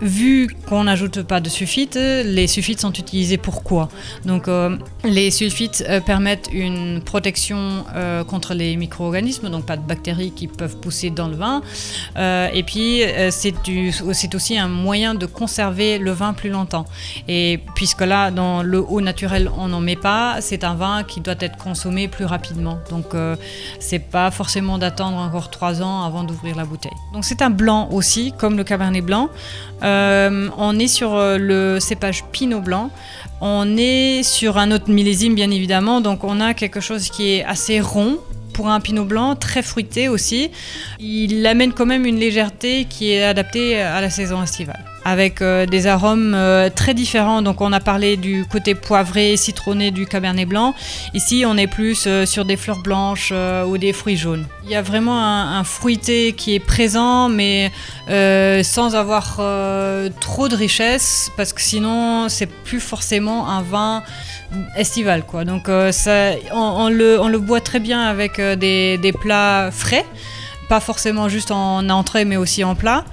Vu 0.00 0.48
qu'on 0.68 0.84
n'ajoute 0.84 1.22
pas 1.22 1.40
de 1.40 1.48
sulfite, 1.48 1.96
les 1.96 2.46
sulfites 2.46 2.80
sont 2.80 2.92
utilisés 2.92 3.36
pour 3.36 3.64
quoi 3.64 3.88
Donc, 4.24 4.46
euh, 4.46 4.76
les 5.02 5.32
sulfites 5.32 5.84
euh, 5.88 6.00
permettent 6.00 6.48
une 6.52 7.02
protection 7.02 7.84
euh, 7.96 8.22
contre 8.22 8.54
les 8.54 8.76
micro-organismes, 8.76 9.50
donc 9.50 9.66
pas 9.66 9.76
de 9.76 9.82
bactéries 9.82 10.30
qui 10.30 10.46
peuvent 10.46 10.76
pousser 10.76 11.10
dans 11.10 11.26
le 11.26 11.34
vin. 11.34 11.62
Et 12.16 12.62
puis, 12.62 13.02
c'est 13.30 14.34
aussi 14.34 14.58
un 14.58 14.68
moyen 14.68 15.14
de 15.14 15.26
conserver 15.26 15.98
le 15.98 16.12
vin 16.12 16.32
plus 16.32 16.50
longtemps. 16.50 16.84
Et 17.26 17.60
puisque 17.74 18.02
là, 18.02 18.30
dans 18.30 18.62
le 18.62 18.80
eau 18.80 19.00
naturel, 19.00 19.50
on 19.58 19.68
n'en 19.68 19.80
met 19.80 19.96
pas, 19.96 20.40
c'est 20.40 20.64
un 20.64 20.74
vin 20.74 21.02
qui 21.04 21.20
doit 21.20 21.34
être 21.40 21.56
consommé 21.56 22.08
plus 22.08 22.24
rapidement. 22.24 22.78
Donc, 22.90 23.06
c'est 23.80 23.98
pas 23.98 24.30
forcément 24.30 24.78
d'attendre 24.78 25.16
encore 25.16 25.50
trois 25.50 25.82
ans 25.82 26.04
avant 26.04 26.24
d'ouvrir 26.24 26.56
la 26.56 26.64
bouteille. 26.64 26.92
Donc, 27.12 27.24
c'est 27.24 27.42
un 27.42 27.50
blanc 27.50 27.88
aussi, 27.92 28.32
comme 28.36 28.56
le 28.56 28.64
cabernet 28.64 29.04
blanc. 29.04 29.28
Euh, 29.88 30.48
on 30.56 30.78
est 30.78 30.88
sur 30.88 31.14
euh, 31.14 31.38
le 31.38 31.80
cépage 31.80 32.24
Pinot 32.32 32.60
Blanc. 32.60 32.90
On 33.40 33.76
est 33.76 34.22
sur 34.22 34.58
un 34.58 34.70
autre 34.70 34.90
millésime, 34.90 35.34
bien 35.34 35.50
évidemment. 35.50 36.00
Donc, 36.00 36.24
on 36.24 36.40
a 36.40 36.54
quelque 36.54 36.80
chose 36.80 37.08
qui 37.08 37.34
est 37.34 37.44
assez 37.44 37.80
rond 37.80 38.18
pour 38.58 38.70
un 38.70 38.80
Pinot 38.80 39.04
Blanc, 39.04 39.36
très 39.36 39.62
fruité 39.62 40.08
aussi. 40.08 40.50
Il 40.98 41.46
amène 41.46 41.72
quand 41.72 41.86
même 41.86 42.04
une 42.04 42.18
légèreté 42.18 42.86
qui 42.86 43.12
est 43.12 43.22
adaptée 43.22 43.80
à 43.80 44.00
la 44.00 44.10
saison 44.10 44.42
estivale. 44.42 44.84
avec 45.04 45.40
euh, 45.40 45.64
des 45.64 45.86
arômes 45.86 46.34
euh, 46.34 46.68
très 46.68 46.92
différents. 46.92 47.40
Donc 47.40 47.60
on 47.60 47.72
a 47.72 47.80
parlé 47.80 48.16
du 48.16 48.44
côté 48.44 48.74
poivré, 48.74 49.36
citronné 49.36 49.90
du 49.90 50.06
cabernet 50.06 50.46
blanc. 50.46 50.74
Ici 51.14 51.44
on 51.46 51.56
est 51.56 51.68
plus 51.68 52.04
euh, 52.06 52.26
sur 52.26 52.44
des 52.44 52.56
fleurs 52.56 52.82
blanches 52.82 53.32
ou 53.66 53.78
des 53.78 53.92
fruits 53.92 54.16
jaunes. 54.16 54.44
Il 54.64 54.70
y 54.70 54.74
a 54.74 54.82
vraiment 54.82 55.18
un, 55.18 55.64
fruité 55.64 56.32
qui 56.32 56.54
est 56.54 56.60
présent 56.60 57.28
mais 57.28 57.70
sans 58.64 58.94
avoir 58.94 59.40
trop 60.20 60.48
de 60.48 60.56
richesse 60.56 61.30
parce 61.36 61.52
que 61.52 61.62
sinon 61.62 62.28
c'est 62.28 62.50
plus 62.68 62.80
forcément 62.80 63.48
un 63.48 63.62
vin 63.62 64.02
estival 64.76 65.24
quoi. 65.24 65.44
Donc 65.44 65.68
ça, 65.92 66.32
on, 66.52 66.88
le, 66.88 67.20
on, 67.20 67.28
le, 67.28 67.38
boit 67.38 67.60
très 67.60 67.80
bien 67.80 68.02
avec 68.02 68.40
des, 68.40 68.98
des 68.98 69.12
plats 69.12 69.70
frais 69.70 70.04
pas 70.68 70.80
forcément 70.80 71.28
juste 71.28 71.50
en 71.50 71.88
entrée 71.88 72.24
mais 72.24 72.36
aussi 72.36 72.62
en 72.62 72.74
plat. 72.74 73.04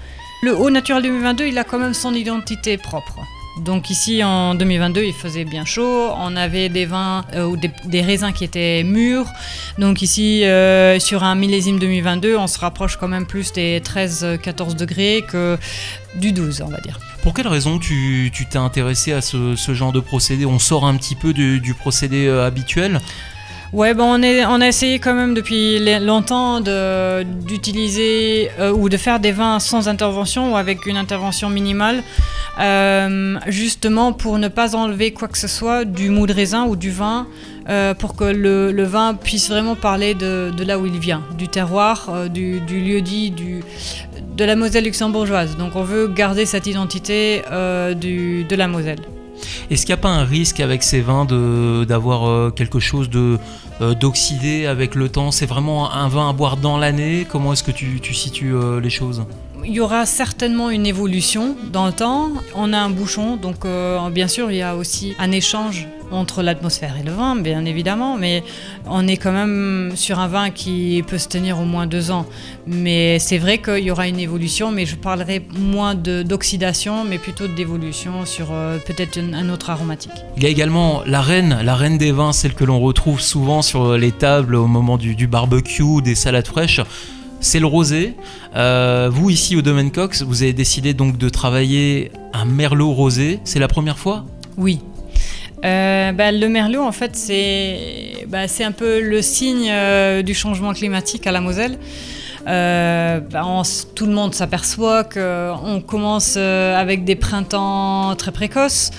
Le 0.43 0.55
haut 0.55 0.69
naturel 0.69 1.01
2022, 1.03 1.47
il 1.47 1.57
a 1.57 1.63
quand 1.63 1.79
même 1.79 1.93
son 1.93 2.13
identité 2.13 2.77
propre. 2.77 3.19
Donc 3.57 3.89
ici 3.89 4.21
en 4.21 4.53
2022 4.53 5.03
il 5.03 5.13
faisait 5.13 5.45
bien 5.45 5.63
chaud, 5.63 6.11
on 6.17 6.35
avait 6.35 6.67
des 6.67 6.85
vins 6.85 7.23
euh, 7.33 7.45
ou 7.45 7.55
des, 7.55 8.01
raisins 8.01 8.33
qui 8.33 8.43
étaient 8.43 8.83
mûrs. 8.83 9.27
Donc 9.77 10.01
ici 10.01 10.43
euh, 10.43 10.99
sur 10.99 11.23
un 11.23 11.35
millésime 11.35 11.79
2022 11.79 12.35
on 12.35 12.47
se 12.47 12.59
rapproche 12.59 12.97
quand 12.97 13.07
même 13.07 13.25
plus 13.25 13.53
des 13.53 13.79
13-14 13.79 14.75
degrés 14.75 15.23
que 15.25 15.57
du 16.15 16.33
12 16.33 16.63
on 16.63 16.67
va 16.67 16.81
dire. 16.81 16.99
Pour 17.25 17.33
quelle 17.33 17.47
raison 17.47 17.79
tu 17.79 18.31
t'es 18.51 18.59
intéressé 18.59 19.11
à 19.11 19.19
ce, 19.19 19.55
genre 19.73 19.91
de 19.91 19.99
procédé? 19.99 20.45
On 20.45 20.59
sort 20.59 20.85
un 20.85 20.95
petit 20.95 21.15
peu 21.15 21.33
du, 21.33 21.73
procédé 21.73 22.27
euh, 22.27 22.45
habituel? 22.45 23.01
Ouais, 23.73 23.95
bon, 23.95 24.03
on, 24.03 24.21
est, 24.21 24.45
on 24.45 24.61
a 24.61 24.67
essayé 24.67 24.99
quand 24.99 25.15
même 25.15 25.33
depuis 25.33 25.79
longtemps 26.01 26.61
d'utiliser 26.61 28.51
euh, 28.59 28.71
ou 28.71 28.89
de 28.89 28.97
faire 28.97 29.19
des 29.19 29.31
vins 29.31 29.59
sans 29.59 29.87
intervention 29.87 30.53
ou 30.53 30.55
avec 30.55 30.85
une 30.85 30.97
intervention 30.97 31.49
minimale, 31.49 32.03
euh, 32.59 33.39
justement 33.47 34.13
pour 34.13 34.37
ne 34.37 34.47
pas 34.47 34.75
enlever 34.75 35.11
quoi 35.11 35.27
que 35.27 35.39
ce 35.39 35.47
soit 35.47 35.83
du 35.83 36.11
mou 36.11 36.27
de 36.27 36.33
raisin 36.33 36.65
ou 36.65 36.75
du 36.75 36.91
vin, 36.91 37.25
euh, 37.69 37.93
pour 37.93 38.15
que 38.15 38.23
le, 38.23 38.83
vin 38.83 39.13
puisse 39.15 39.49
vraiment 39.49 39.75
parler 39.75 40.13
de, 40.13 40.51
là 40.63 40.79
où 40.79 40.85
il 40.85 40.99
vient, 40.99 41.23
du 41.37 41.47
terroir, 41.47 42.29
du, 42.29 42.59
lieu 42.59 43.01
dit, 43.01 43.31
de 43.31 44.45
la 44.45 44.55
Moselle 44.55 44.83
luxembourgeoise. 44.83 45.57
Donc 45.57 45.75
on 45.75 45.83
veut 45.83 46.07
garder 46.07 46.45
cette 46.45 46.67
identité 46.67 47.41
de 47.49 48.55
la 48.55 48.67
Moselle. 48.67 48.99
Est-ce 49.69 49.85
qu'il 49.85 49.93
n'y 49.93 49.99
a 49.99 50.01
pas 50.01 50.09
un 50.09 50.23
risque 50.23 50.59
avec 50.59 50.83
ces 50.83 51.01
vins 51.01 51.25
d'avoir 51.25 52.53
quelque 52.53 52.79
chose 52.79 53.09
de 53.09 53.37
euh, 53.81 53.93
d'oxyder 53.93 54.65
avec 54.65 54.95
le 54.95 55.09
temps? 55.09 55.31
C'est 55.31 55.45
vraiment 55.45 55.91
un 55.91 56.07
vin 56.07 56.29
à 56.29 56.33
boire 56.33 56.57
dans 56.57 56.77
l'année? 56.77 57.27
Comment 57.29 57.53
est-ce 57.53 57.63
que 57.63 57.71
tu, 57.71 57.99
situes 58.13 58.55
euh, 58.55 58.79
les 58.79 58.89
choses? 58.89 59.25
Il 59.67 59.73
y 59.73 59.79
aura 59.79 60.05
certainement 60.05 60.69
une 60.69 60.85
évolution 60.85 61.55
dans 61.71 61.85
le 61.85 61.91
temps. 61.91 62.31
On 62.55 62.73
a 62.73 62.77
un 62.77 62.89
bouchon, 62.89 63.35
donc 63.35 63.65
euh, 63.65 64.09
bien 64.09 64.27
sûr, 64.27 64.51
il 64.51 64.57
y 64.57 64.61
a 64.61 64.75
aussi 64.75 65.15
un 65.19 65.31
échange 65.31 65.87
entre 66.11 66.43
l'atmosphère 66.43 66.95
et 66.99 67.03
le 67.03 67.11
vin, 67.11 67.35
bien 67.35 67.65
évidemment, 67.65 68.15
mais 68.15 68.43
on 68.85 69.07
est 69.07 69.17
quand 69.17 69.31
même 69.31 69.93
sur 69.95 70.19
un 70.19 70.27
vin 70.27 70.51
qui 70.51 71.03
peut 71.07 71.17
se 71.17 71.27
tenir 71.27 71.59
au 71.59 71.65
moins 71.65 71.87
deux 71.87 72.11
ans. 72.11 72.27
Mais 72.67 73.17
c'est 73.19 73.39
vrai 73.39 73.57
qu'il 73.57 73.79
y 73.79 73.91
aura 73.91 74.07
une 74.07 74.19
évolution, 74.19 74.71
mais 74.71 74.85
je 74.85 74.95
parlerai 74.95 75.45
moins 75.57 75.95
d'oxydation, 75.95 77.03
mais 77.03 77.17
plutôt 77.17 77.47
d'évolution 77.47 78.25
sur 78.25 78.49
euh, 78.51 78.77
peut-être 78.77 79.17
un 79.17 79.49
autre 79.49 79.71
aromatique. 79.71 80.11
Il 80.37 80.43
y 80.43 80.45
a 80.45 80.49
également 80.49 81.01
la 81.05 81.21
reine, 81.21 81.59
la 81.63 81.75
reine 81.75 81.97
des 81.97 82.11
vins, 82.11 82.33
celle 82.33 82.53
que 82.53 82.63
l'on 82.63 82.79
retrouve 82.79 83.19
souvent 83.19 83.61
sur 83.61 83.97
les 83.97 84.11
tables 84.11 84.55
au 84.55 84.67
moment 84.67 84.97
du, 84.97 85.15
du 85.15 85.27
barbecue, 85.27 86.01
des 86.03 86.15
salades 86.15 86.47
fraîches 86.47 86.81
c'est 87.45 87.59
le 87.59 87.67
rosé. 87.67 88.15
Euh, 88.55 89.09
vous, 89.11 89.29
ici 89.29 89.55
au 89.55 89.61
Domaine 89.61 89.91
Cox, 89.91 90.23
vous 90.23 90.41
avez 90.41 90.51
décidé 90.51 90.93
donc 90.95 91.17
de 91.17 91.29
travailler 91.29 92.11
un 92.33 92.45
merlot 92.45 92.91
rosé. 92.91 93.39
C'est 93.43 93.59
la 93.59 93.67
première 93.67 93.99
fois? 93.99 94.25
Oui. 94.57 94.79
Euh, 95.63 96.11
bah, 96.11 96.31
le 96.31 96.49
merlot, 96.49 96.81
en 96.81 96.91
fait, 96.91 97.15
c'est 97.15 98.25
bah, 98.27 98.45
un 98.59 98.71
peu 98.71 98.99
le 98.99 99.21
signe 99.21 99.69
euh, 99.69 100.23
du 100.23 100.33
changement 100.33 100.73
climatique 100.73 101.27
à 101.27 101.31
la 101.31 101.39
Moselle. 101.39 101.77
Bah, 102.45 103.61
tout 103.95 104.05
le 104.07 104.13
monde 104.13 104.33
s'aperçoit 104.33 105.03
qu'on 105.03 105.81
commence 105.85 106.37
avec 106.37 107.03
des 107.03 107.15
printemps 107.15 108.15
très 108.15 108.31
précoces. 108.31 108.89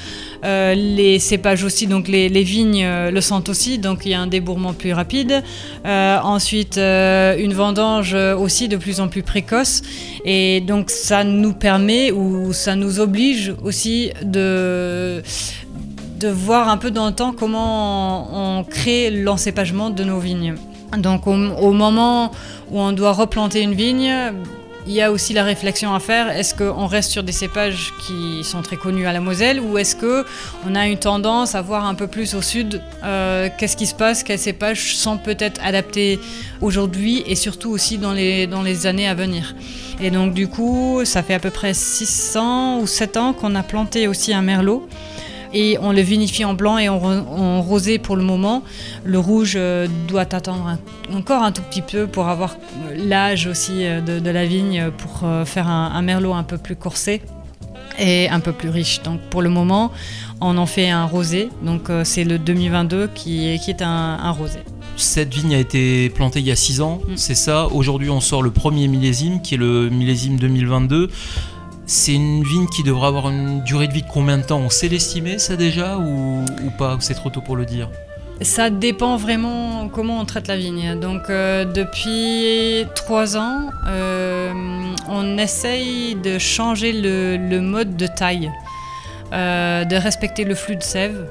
Euh, 0.44 0.74
les 0.74 1.18
cépages 1.18 1.64
aussi, 1.64 1.86
donc 1.86 2.08
les, 2.08 2.28
vignes 2.42 2.84
euh, 2.84 3.10
le 3.10 3.20
sentent 3.20 3.48
aussi, 3.48 3.78
donc 3.78 4.00
il 4.04 4.10
y 4.10 4.14
a 4.14 4.20
un 4.20 4.26
débourrement 4.26 4.72
plus 4.72 4.92
rapide. 4.92 5.42
Euh, 5.84 6.18
ensuite, 6.22 6.76
une 6.76 7.54
vendange 7.54 8.14
aussi 8.14 8.68
de 8.68 8.76
plus 8.76 9.00
en 9.00 9.08
plus 9.08 9.22
précoce. 9.22 9.82
Et 10.24 10.60
donc 10.60 10.90
ça 10.90 11.24
nous 11.24 11.52
permet 11.52 12.10
ou 12.12 12.52
ça 12.52 12.76
nous 12.76 13.00
oblige 13.00 13.54
aussi 13.62 14.12
de 14.22 15.22
de 16.18 16.28
voir 16.28 16.70
un 16.70 16.78
peu 16.78 16.90
dans 16.90 17.06
le 17.06 17.12
temps 17.12 17.34
comment 17.36 18.58
on, 18.58 18.64
crée 18.64 19.10
l'encépagement 19.10 19.90
de 19.90 20.02
nos 20.02 20.18
vignes. 20.18 20.54
Donc 20.96 21.26
au, 21.26 21.72
moment 21.72 22.30
où 22.70 22.80
on 22.80 22.92
doit 22.92 23.12
replanter 23.12 23.60
une 23.60 23.74
vigne, 23.74 24.10
il 24.86 24.92
y 24.92 25.02
a 25.02 25.10
aussi 25.10 25.32
la 25.32 25.42
réflexion 25.42 25.94
à 25.94 26.00
faire. 26.00 26.30
Est-ce 26.30 26.54
qu'on 26.54 26.86
reste 26.86 27.10
sur 27.10 27.22
des 27.22 27.32
cépages 27.32 27.92
qui 28.06 28.44
sont 28.44 28.62
très 28.62 28.76
connus 28.76 29.06
à 29.06 29.12
la 29.12 29.20
Moselle 29.20 29.60
ou 29.60 29.78
est-ce 29.78 29.96
qu'on 29.96 30.74
a 30.74 30.86
une 30.86 30.98
tendance 30.98 31.54
à 31.54 31.62
voir 31.62 31.86
un 31.86 31.94
peu 31.94 32.06
plus 32.06 32.34
au 32.34 32.42
sud 32.42 32.80
euh, 33.04 33.48
qu'est-ce 33.58 33.76
qui 33.76 33.86
se 33.86 33.94
passe, 33.94 34.22
quels 34.22 34.38
cépages 34.38 34.96
sont 34.96 35.18
peut-être 35.18 35.60
adaptés 35.64 36.20
aujourd'hui 36.60 37.24
et 37.26 37.34
surtout 37.34 37.70
aussi 37.70 37.98
dans 37.98 38.12
les, 38.12 38.46
dans 38.46 38.62
les 38.62 38.86
années 38.86 39.08
à 39.08 39.14
venir. 39.14 39.54
Et 40.00 40.10
donc 40.10 40.34
du 40.34 40.48
coup, 40.48 41.00
ça 41.04 41.22
fait 41.22 41.34
à 41.34 41.40
peu 41.40 41.50
près 41.50 41.74
600 41.74 42.80
ou 42.80 42.86
7 42.86 43.16
ans 43.16 43.32
qu'on 43.32 43.54
a 43.54 43.62
planté 43.62 44.06
aussi 44.06 44.32
un 44.32 44.42
merlot 44.42 44.88
et 45.56 45.78
on 45.80 45.90
le 45.90 46.02
vinifie 46.02 46.44
en 46.44 46.52
blanc 46.52 46.76
et 46.76 46.90
en, 46.90 47.62
rosé 47.62 47.98
pour 47.98 48.14
le 48.16 48.22
moment. 48.22 48.62
Le 49.04 49.18
rouge 49.18 49.54
euh, 49.56 49.88
doit 50.06 50.34
attendre 50.34 50.76
encore 51.12 51.42
un 51.42 51.50
tout 51.50 51.62
petit 51.62 51.80
peu 51.80 52.06
pour 52.06 52.28
avoir 52.28 52.56
euh, 52.90 52.94
l'âge 52.94 53.46
aussi 53.46 53.86
euh, 53.86 54.02
de, 54.02 54.30
la 54.30 54.44
vigne 54.44 54.90
pour 54.98 55.26
faire 55.46 55.66
un, 55.66 56.02
merlot 56.02 56.34
un 56.34 56.42
peu 56.42 56.58
plus 56.58 56.76
corsé 56.76 57.22
et 57.98 58.28
un 58.28 58.40
peu 58.40 58.52
plus 58.52 58.68
riche. 58.68 59.02
Donc 59.02 59.20
pour 59.30 59.40
le 59.40 59.48
moment, 59.48 59.92
on 60.42 60.58
en 60.58 60.66
fait 60.66 60.90
un 60.90 61.06
rosé. 61.06 61.48
Donc 61.62 61.88
c'est 62.04 62.24
le 62.24 62.38
2022 62.38 63.08
qui 63.14 63.48
est, 63.48 63.58
qui 63.58 63.70
est 63.70 63.80
un, 63.80 64.30
rosé. 64.32 64.58
Cette 64.98 65.32
vigne 65.32 65.54
a 65.54 65.58
été 65.58 66.10
plantée 66.10 66.40
il 66.40 66.46
y 66.46 66.50
a 66.50 66.56
6 66.56 66.82
ans, 66.82 67.00
mm. 67.08 67.16
c'est 67.16 67.34
ça. 67.34 67.68
Aujourd'hui, 67.68 68.10
on 68.10 68.20
sort 68.20 68.42
le 68.42 68.50
premier 68.50 68.88
millésime 68.88 69.40
qui 69.40 69.54
est 69.54 69.58
le 69.58 69.88
millésime 69.88 70.38
2022. 70.38 71.08
C'est 71.88 72.14
une 72.14 72.42
vigne 72.42 72.66
qui 72.66 72.82
devrait 72.82 73.06
avoir 73.06 73.30
une 73.30 73.62
durée 73.62 73.86
de 73.86 73.92
vie 73.92 74.02
de 74.02 74.08
combien 74.08 74.38
de 74.38 74.42
temps? 74.42 74.58
On 74.58 74.70
sait 74.70 74.88
l'estimer 74.88 75.38
ça 75.38 75.54
déjà 75.54 75.96
ou, 75.98 76.44
pas? 76.76 76.96
C'est 76.98 77.14
trop 77.14 77.30
tôt 77.30 77.40
pour 77.40 77.54
le 77.54 77.64
dire? 77.64 77.88
Ça 78.40 78.70
dépend 78.70 79.16
vraiment 79.16 79.88
comment 79.88 80.18
on 80.18 80.24
traite 80.24 80.48
la 80.48 80.56
vigne. 80.56 80.98
Donc 80.98 81.30
euh, 81.30 81.64
depuis 81.64 82.84
trois 82.96 83.36
ans, 83.36 83.70
euh, 83.86 84.52
on 85.08 85.38
essaye 85.38 86.16
de 86.16 86.38
changer 86.38 86.92
le, 86.92 87.60
mode 87.60 87.96
de 87.96 88.08
taille, 88.08 88.50
euh, 89.32 89.84
de 89.84 89.94
respecter 89.94 90.42
le 90.42 90.56
flux 90.56 90.76
de 90.76 90.82
sève. 90.82 91.24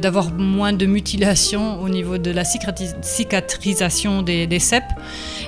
d'avoir 0.00 0.32
moins 0.32 0.72
de 0.72 0.86
mutilation 0.86 1.82
au 1.82 1.88
niveau 1.90 2.16
de 2.16 2.30
la 2.30 2.44
cicatrisation 2.44 4.22
des, 4.22 4.46
des 4.46 4.58
cèpes 4.58 4.92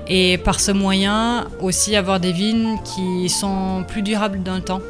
et 0.09 0.39
par 0.39 0.61
ce 0.61 0.73
moyen 0.73 1.47
aussi 1.61 1.97
avoir 1.97 2.21
des 2.21 2.33
vignes 2.33 2.79
qui 2.85 3.29
sont 3.29 3.85
plus 3.87 4.03
durables 4.03 4.43
d'un 4.43 4.61
temps. 4.61 4.81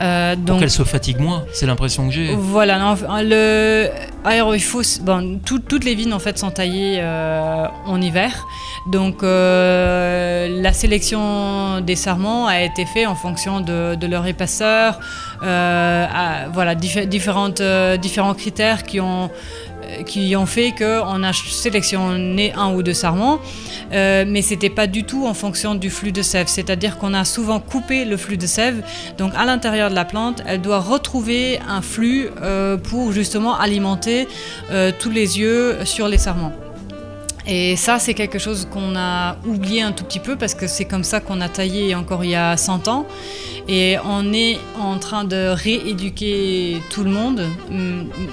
Euh, 0.00 0.34
donc, 0.34 0.46
Pour 0.46 0.58
qu'elles 0.58 0.70
se 0.70 0.82
fatiguent 0.82 1.20
moins, 1.20 1.44
c'est 1.52 1.66
l'impression 1.66 2.08
que 2.08 2.12
j'ai. 2.12 2.34
Voilà, 2.34 2.96
le, 3.22 3.88
alors 4.24 4.54
il 4.56 4.62
faut, 4.62 4.82
bon, 5.02 5.38
toutes 5.44 5.84
les 5.84 5.94
vignes 5.94 6.12
en 6.12 6.18
fait 6.18 6.38
sont 6.38 6.50
taillées 6.50 6.98
euh, 7.00 7.66
en 7.86 8.00
hiver, 8.00 8.46
donc 8.90 9.22
euh, 9.22 10.60
la 10.60 10.72
sélection 10.72 11.80
des 11.82 11.94
sarments 11.94 12.48
a 12.48 12.62
été 12.62 12.84
faite 12.84 13.06
en 13.06 13.14
fonction 13.14 13.60
de, 13.60 14.06
leur 14.06 14.26
épaisseur, 14.26 14.98
voilà 15.40 16.74
différentes, 16.74 17.62
différents 18.00 18.34
critères 18.34 18.82
qui 18.82 18.98
ont 18.98 19.30
qui 20.06 20.34
ont 20.36 20.46
fait 20.46 20.72
qu'on 20.76 21.22
a 21.22 21.32
sélectionné 21.32 22.52
un 22.54 22.72
ou 22.72 22.82
deux 22.82 22.94
sarments, 22.94 23.38
euh, 23.92 24.24
mais 24.26 24.42
c'était 24.42 24.70
pas 24.70 24.86
du 24.86 25.04
tout 25.04 25.26
en 25.26 25.34
fonction 25.34 25.74
du 25.74 25.90
flux 25.90 26.12
de 26.12 26.22
sève. 26.22 26.46
C'est-à-dire 26.48 26.98
qu'on 26.98 27.14
a 27.14 27.24
souvent 27.24 27.60
coupé 27.60 28.04
le 28.04 28.16
flux 28.16 28.36
de 28.36 28.46
sève. 28.46 28.82
Donc 29.18 29.32
à 29.36 29.44
l'intérieur 29.44 29.90
de 29.90 29.94
la 29.94 30.04
plante, 30.04 30.42
elle 30.46 30.60
doit 30.60 30.80
retrouver 30.80 31.60
un 31.68 31.82
flux 31.82 32.28
euh, 32.42 32.76
pour 32.76 33.12
justement 33.12 33.58
alimenter 33.58 34.28
euh, 34.70 34.92
tous 34.98 35.10
les 35.10 35.38
yeux 35.38 35.84
sur 35.84 36.08
les 36.08 36.18
sarments. 36.18 36.52
Et 37.46 37.74
ça, 37.74 37.98
c'est 37.98 38.14
quelque 38.14 38.38
chose 38.38 38.68
qu'on 38.70 38.94
a 38.94 39.36
oublié 39.44 39.82
un 39.82 39.90
tout 39.90 40.04
petit 40.04 40.20
peu 40.20 40.36
parce 40.36 40.54
que 40.54 40.68
c'est 40.68 40.84
comme 40.84 41.02
ça 41.02 41.18
qu'on 41.18 41.40
a 41.40 41.48
taillé 41.48 41.94
encore 41.94 42.24
il 42.24 42.30
y 42.30 42.36
a 42.36 42.56
100 42.56 42.86
ans. 42.86 43.04
Et 43.68 43.96
on 44.04 44.32
est 44.32 44.58
en 44.80 44.98
train 44.98 45.24
de 45.24 45.48
rééduquer 45.48 46.82
tout 46.90 47.04
le 47.04 47.10
monde, 47.10 47.46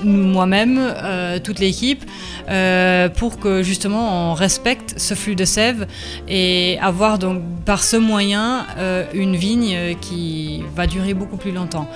moi-même, 0.04 0.80
euh, 0.80 1.40
toute 1.40 1.60
l'équipe, 1.60 2.04
euh, 2.50 3.10
pour 3.10 3.40
que 3.40 3.62
justement 3.62 4.32
on 4.32 4.34
respecte 4.34 4.96
ce 4.98 5.14
flux 5.14 5.36
de 5.36 5.46
sève 5.46 5.86
et 6.28 6.80
avoir 6.82 7.20
donc 7.20 7.42
par 7.66 7.84
ce 7.84 7.98
moyen 7.98 8.66
euh, 8.78 9.06
une 9.14 9.36
vigne 9.36 9.96
qui 10.02 10.64
va 10.76 10.88
durer 10.88 11.14
beaucoup 11.14 11.38
plus 11.38 11.52
longtemps. 11.52 11.88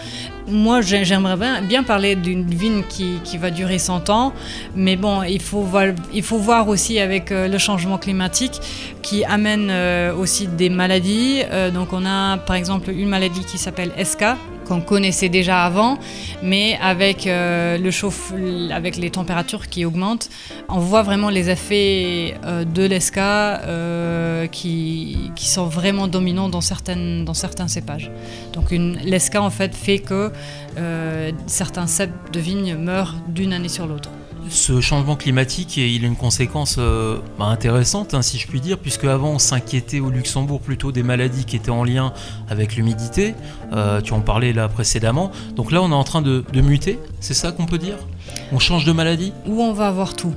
Moi, 0.46 0.82
j'aimerais 0.82 1.38
bien, 1.62 1.84
parler 1.84 2.18
d'une 2.18 2.46
vigne 2.46 2.84
qui, 2.90 3.38
va 3.38 3.50
durer 3.50 3.80
100 3.80 4.10
ans, 4.10 4.34
mais 4.76 4.98
bon, 4.98 5.24
il 5.24 5.42
faut 5.42 5.66
il 6.14 6.22
faut 6.22 6.38
voir 6.38 6.68
aussi 6.68 7.00
avec 7.00 7.30
le 7.30 7.58
changement 7.58 7.98
climatique 7.98 8.60
qui 9.02 9.24
amène 9.24 9.72
aussi 10.20 10.48
des 10.48 10.70
maladies. 10.70 11.44
Donc, 11.74 11.94
on 11.94 12.06
a 12.06 12.38
par 12.38 12.58
exemple 12.58 12.92
une 12.92 13.08
maladie 13.08 13.23
qui 13.30 13.58
s'appelle 13.58 13.92
ESCA, 13.98 14.38
qu'on 14.68 14.82
connaissait 14.82 15.30
déjà 15.30 15.64
avant, 15.64 15.98
mais 16.42 16.78
avec 16.82 17.26
le 17.28 17.92
chauffe, 17.92 18.34
avec 18.72 18.98
les 18.98 19.10
températures 19.10 19.68
qui 19.68 19.86
augmentent, 19.86 20.30
on 20.70 20.80
voit 20.80 21.04
vraiment 21.04 21.30
les 21.30 21.50
effets 21.50 22.36
de 22.44 22.84
l'ESCA 22.84 23.62
qui, 24.52 25.32
qui, 25.36 25.48
sont 25.48 25.66
vraiment 25.66 26.08
dominants 26.08 26.50
dans, 26.50 26.62
certaines, 26.62 27.26
dans 27.26 27.34
certains 27.34 27.68
cépages. 27.68 28.10
Donc 28.54 28.72
l'ESCA 28.72 29.42
en 29.42 29.50
fait 29.50 29.76
fait 29.76 30.00
que 30.00 30.32
euh, 30.78 31.32
certains 31.48 31.88
cèpes 31.88 32.32
de 32.32 32.40
vignes 32.40 32.76
meurent 32.76 33.16
d'une 33.28 33.54
année 33.54 33.70
sur 33.70 33.86
l'autre. 33.88 34.10
Ce 34.50 34.82
changement 34.82 35.16
climatique, 35.16 35.78
il 35.78 36.04
a 36.04 36.08
une 36.08 36.16
conséquence 36.16 36.76
euh, 36.78 37.18
bah, 37.40 37.46
intéressante, 37.46 38.14
hein, 38.14 38.22
si 38.22 38.38
je 38.38 38.48
puis 38.48 38.62
dire, 38.62 38.78
puisque 38.78 39.06
avant 39.06 39.30
on 39.30 39.40
s'inquiétait 39.40 40.00
au 40.00 40.10
Luxembourg 40.10 40.60
plutôt 40.60 40.92
des 40.92 41.04
maladies 41.04 41.46
qui 41.46 41.56
étaient 41.56 41.72
en 41.72 41.84
lien 41.84 42.14
avec 42.50 42.76
l'humidité. 42.76 43.36
Euh, 43.72 44.02
tu 44.02 44.14
en 44.14 44.22
parlais 44.22 44.54
là 44.54 44.68
précédemment. 44.68 45.32
Donc 45.56 45.72
là, 45.72 45.82
on 45.82 45.92
est 45.92 45.96
en 45.96 46.04
train 46.04 46.22
de, 46.22 46.44
de 46.52 46.62
muter, 46.62 47.00
c'est 47.20 47.34
ça 47.34 47.52
qu'on 47.52 47.66
peut 47.66 47.78
dire? 47.78 47.98
On 48.52 48.60
change 48.60 48.86
de 48.86 48.92
maladie? 48.92 49.34
Ou 49.48 49.62
on 49.62 49.74
va 49.74 49.88
avoir 49.88 50.16
tout 50.16 50.34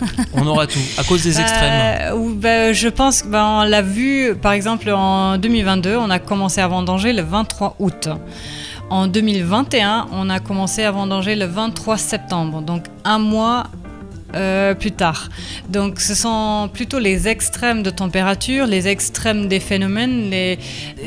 on 0.34 0.46
aura 0.46 0.66
tout, 0.66 0.78
à 0.96 1.04
cause 1.04 1.22
des 1.22 1.40
extrêmes. 1.40 2.12
Euh, 2.12 2.32
bah, 2.36 2.72
je 2.72 2.88
pense 2.88 3.22
qu'on 3.22 3.30
ben, 3.30 3.64
l'a 3.64 3.82
vu, 3.82 4.34
par 4.40 4.52
exemple, 4.52 4.90
en 4.90 5.38
2022, 5.38 5.96
on 5.96 6.10
a 6.10 6.18
commencé 6.18 6.60
à 6.60 6.68
vendanger 6.68 7.12
le 7.12 7.22
23 7.22 7.76
août. 7.78 8.08
En 8.90 9.06
2021, 9.06 10.08
on 10.12 10.30
a 10.30 10.40
commencé 10.40 10.82
à 10.82 10.90
vendanger 10.90 11.36
le 11.36 11.44
23 11.44 11.98
septembre, 11.98 12.62
donc 12.62 12.84
un 13.04 13.18
mois 13.18 13.64
euh, 14.34 14.74
plus 14.74 14.92
tard. 14.92 15.28
Donc 15.68 16.00
ce 16.00 16.14
sont 16.14 16.70
plutôt 16.72 16.98
les 16.98 17.28
extrêmes 17.28 17.82
de 17.82 17.90
température, 17.90 18.66
les 18.66 18.88
extrêmes 18.88 19.46
des 19.46 19.60
phénomènes. 19.60 20.32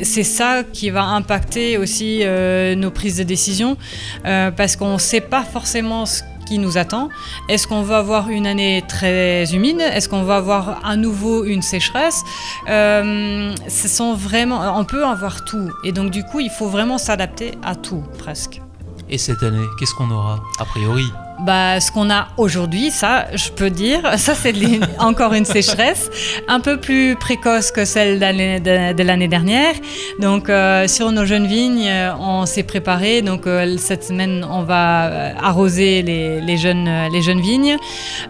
C'est 0.02 0.22
ça 0.22 0.62
qui 0.62 0.90
va 0.90 1.04
impacter 1.04 1.76
aussi 1.76 2.20
euh, 2.22 2.76
nos 2.76 2.90
prises 2.92 3.16
de 3.16 3.24
décision 3.24 3.76
parce 4.22 4.76
qu'on 4.76 4.94
ne 4.94 4.98
sait 4.98 5.20
pas 5.20 5.42
forcément 5.42 6.06
ce 6.06 6.22
qui 6.46 6.58
nous 6.58 6.78
attend. 6.78 7.08
Est-ce 7.48 7.66
qu'on 7.66 7.82
va 7.82 7.98
avoir 7.98 8.28
une 8.28 8.46
année 8.46 8.82
très 8.88 9.44
humide? 9.54 9.80
Est-ce 9.80 10.08
qu'on 10.08 10.22
va 10.22 10.36
avoir 10.36 10.80
à 10.84 10.96
nouveau 10.96 11.44
une 11.44 11.62
sécheresse? 11.62 12.22
Euh, 12.68 13.54
Ce 13.68 13.88
sont 13.88 14.14
vraiment, 14.14 14.78
on 14.78 14.84
peut 14.84 15.04
avoir 15.04 15.44
tout. 15.44 15.70
Et 15.84 15.92
donc 15.92 16.10
du 16.10 16.24
coup, 16.24 16.40
il 16.40 16.50
faut 16.50 16.68
vraiment 16.68 16.98
s'adapter 16.98 17.52
à 17.62 17.74
tout 17.74 18.02
presque. 18.18 18.60
Et 19.08 19.18
cette 19.18 19.42
année, 19.42 19.66
qu'est-ce 19.78 19.94
qu'on 19.94 20.10
aura 20.10 20.40
a 20.58 20.64
priori? 20.64 21.04
Bah, 21.44 21.80
ce 21.80 21.90
qu'on 21.90 22.10
a 22.10 22.28
aujourd'hui, 22.36 22.90
ça, 22.90 23.26
je 23.34 23.50
peux 23.50 23.70
dire, 23.70 24.00
ça 24.18 24.34
c'est 24.34 24.54
encore 24.98 25.34
une 25.34 25.44
sécheresse, 25.44 26.10
un 26.48 26.60
peu 26.60 26.78
plus 26.78 27.16
précoce 27.16 27.70
que 27.70 27.84
celle 27.84 28.18
de, 28.18 29.02
l'année 29.02 29.28
dernière. 29.28 29.74
Donc 30.20 30.48
euh, 30.48 30.86
sur 30.88 31.10
nos 31.10 31.24
jeunes 31.24 31.46
vignes, 31.46 31.88
euh, 31.88 32.12
on 32.18 32.46
s'est 32.46 32.62
préparé. 32.62 33.22
Donc 33.22 33.46
euh, 33.46 33.76
cette 33.78 34.04
semaine, 34.04 34.46
on 34.48 34.62
va 34.62 35.34
arroser 35.42 36.02
les, 36.02 36.56
jeunes, 36.56 36.90
les 37.12 37.22
jeunes 37.22 37.40
vignes. 37.40 37.76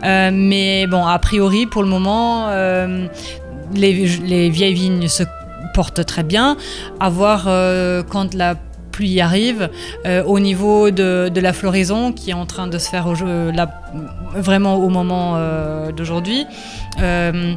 mais 0.03 0.87
bon, 0.87 1.07
a 1.07 1.19
priori, 1.19 1.67
pour 1.67 1.83
le 1.83 1.89
moment, 1.89 2.49
les, 3.75 4.07
les, 4.07 4.51
vieilles 4.51 4.75
vignes 4.75 5.09
se 5.09 5.23
portent 5.75 6.05
très 6.05 6.23
bien. 6.23 6.57
À 7.01 7.09
voir 7.09 7.45
quand 8.09 8.35
la 8.35 8.55
pluie 8.93 9.21
arrive, 9.21 9.71
euh, 10.07 10.23
au 10.25 10.39
niveau 10.39 10.91
de, 10.91 11.31
la 11.35 11.53
floraison 11.53 12.13
qui 12.13 12.31
est 12.31 12.35
en 12.35 12.47
train 12.47 12.69
de 12.69 12.79
se 12.79 12.89
faire 12.89 13.09
au 13.09 13.15
vraiment 14.39 14.77
au 14.77 14.89
moment 14.89 15.35
euh, 15.35 15.91
d'aujourd'hui. 15.91 16.45
Euh, 17.01 17.55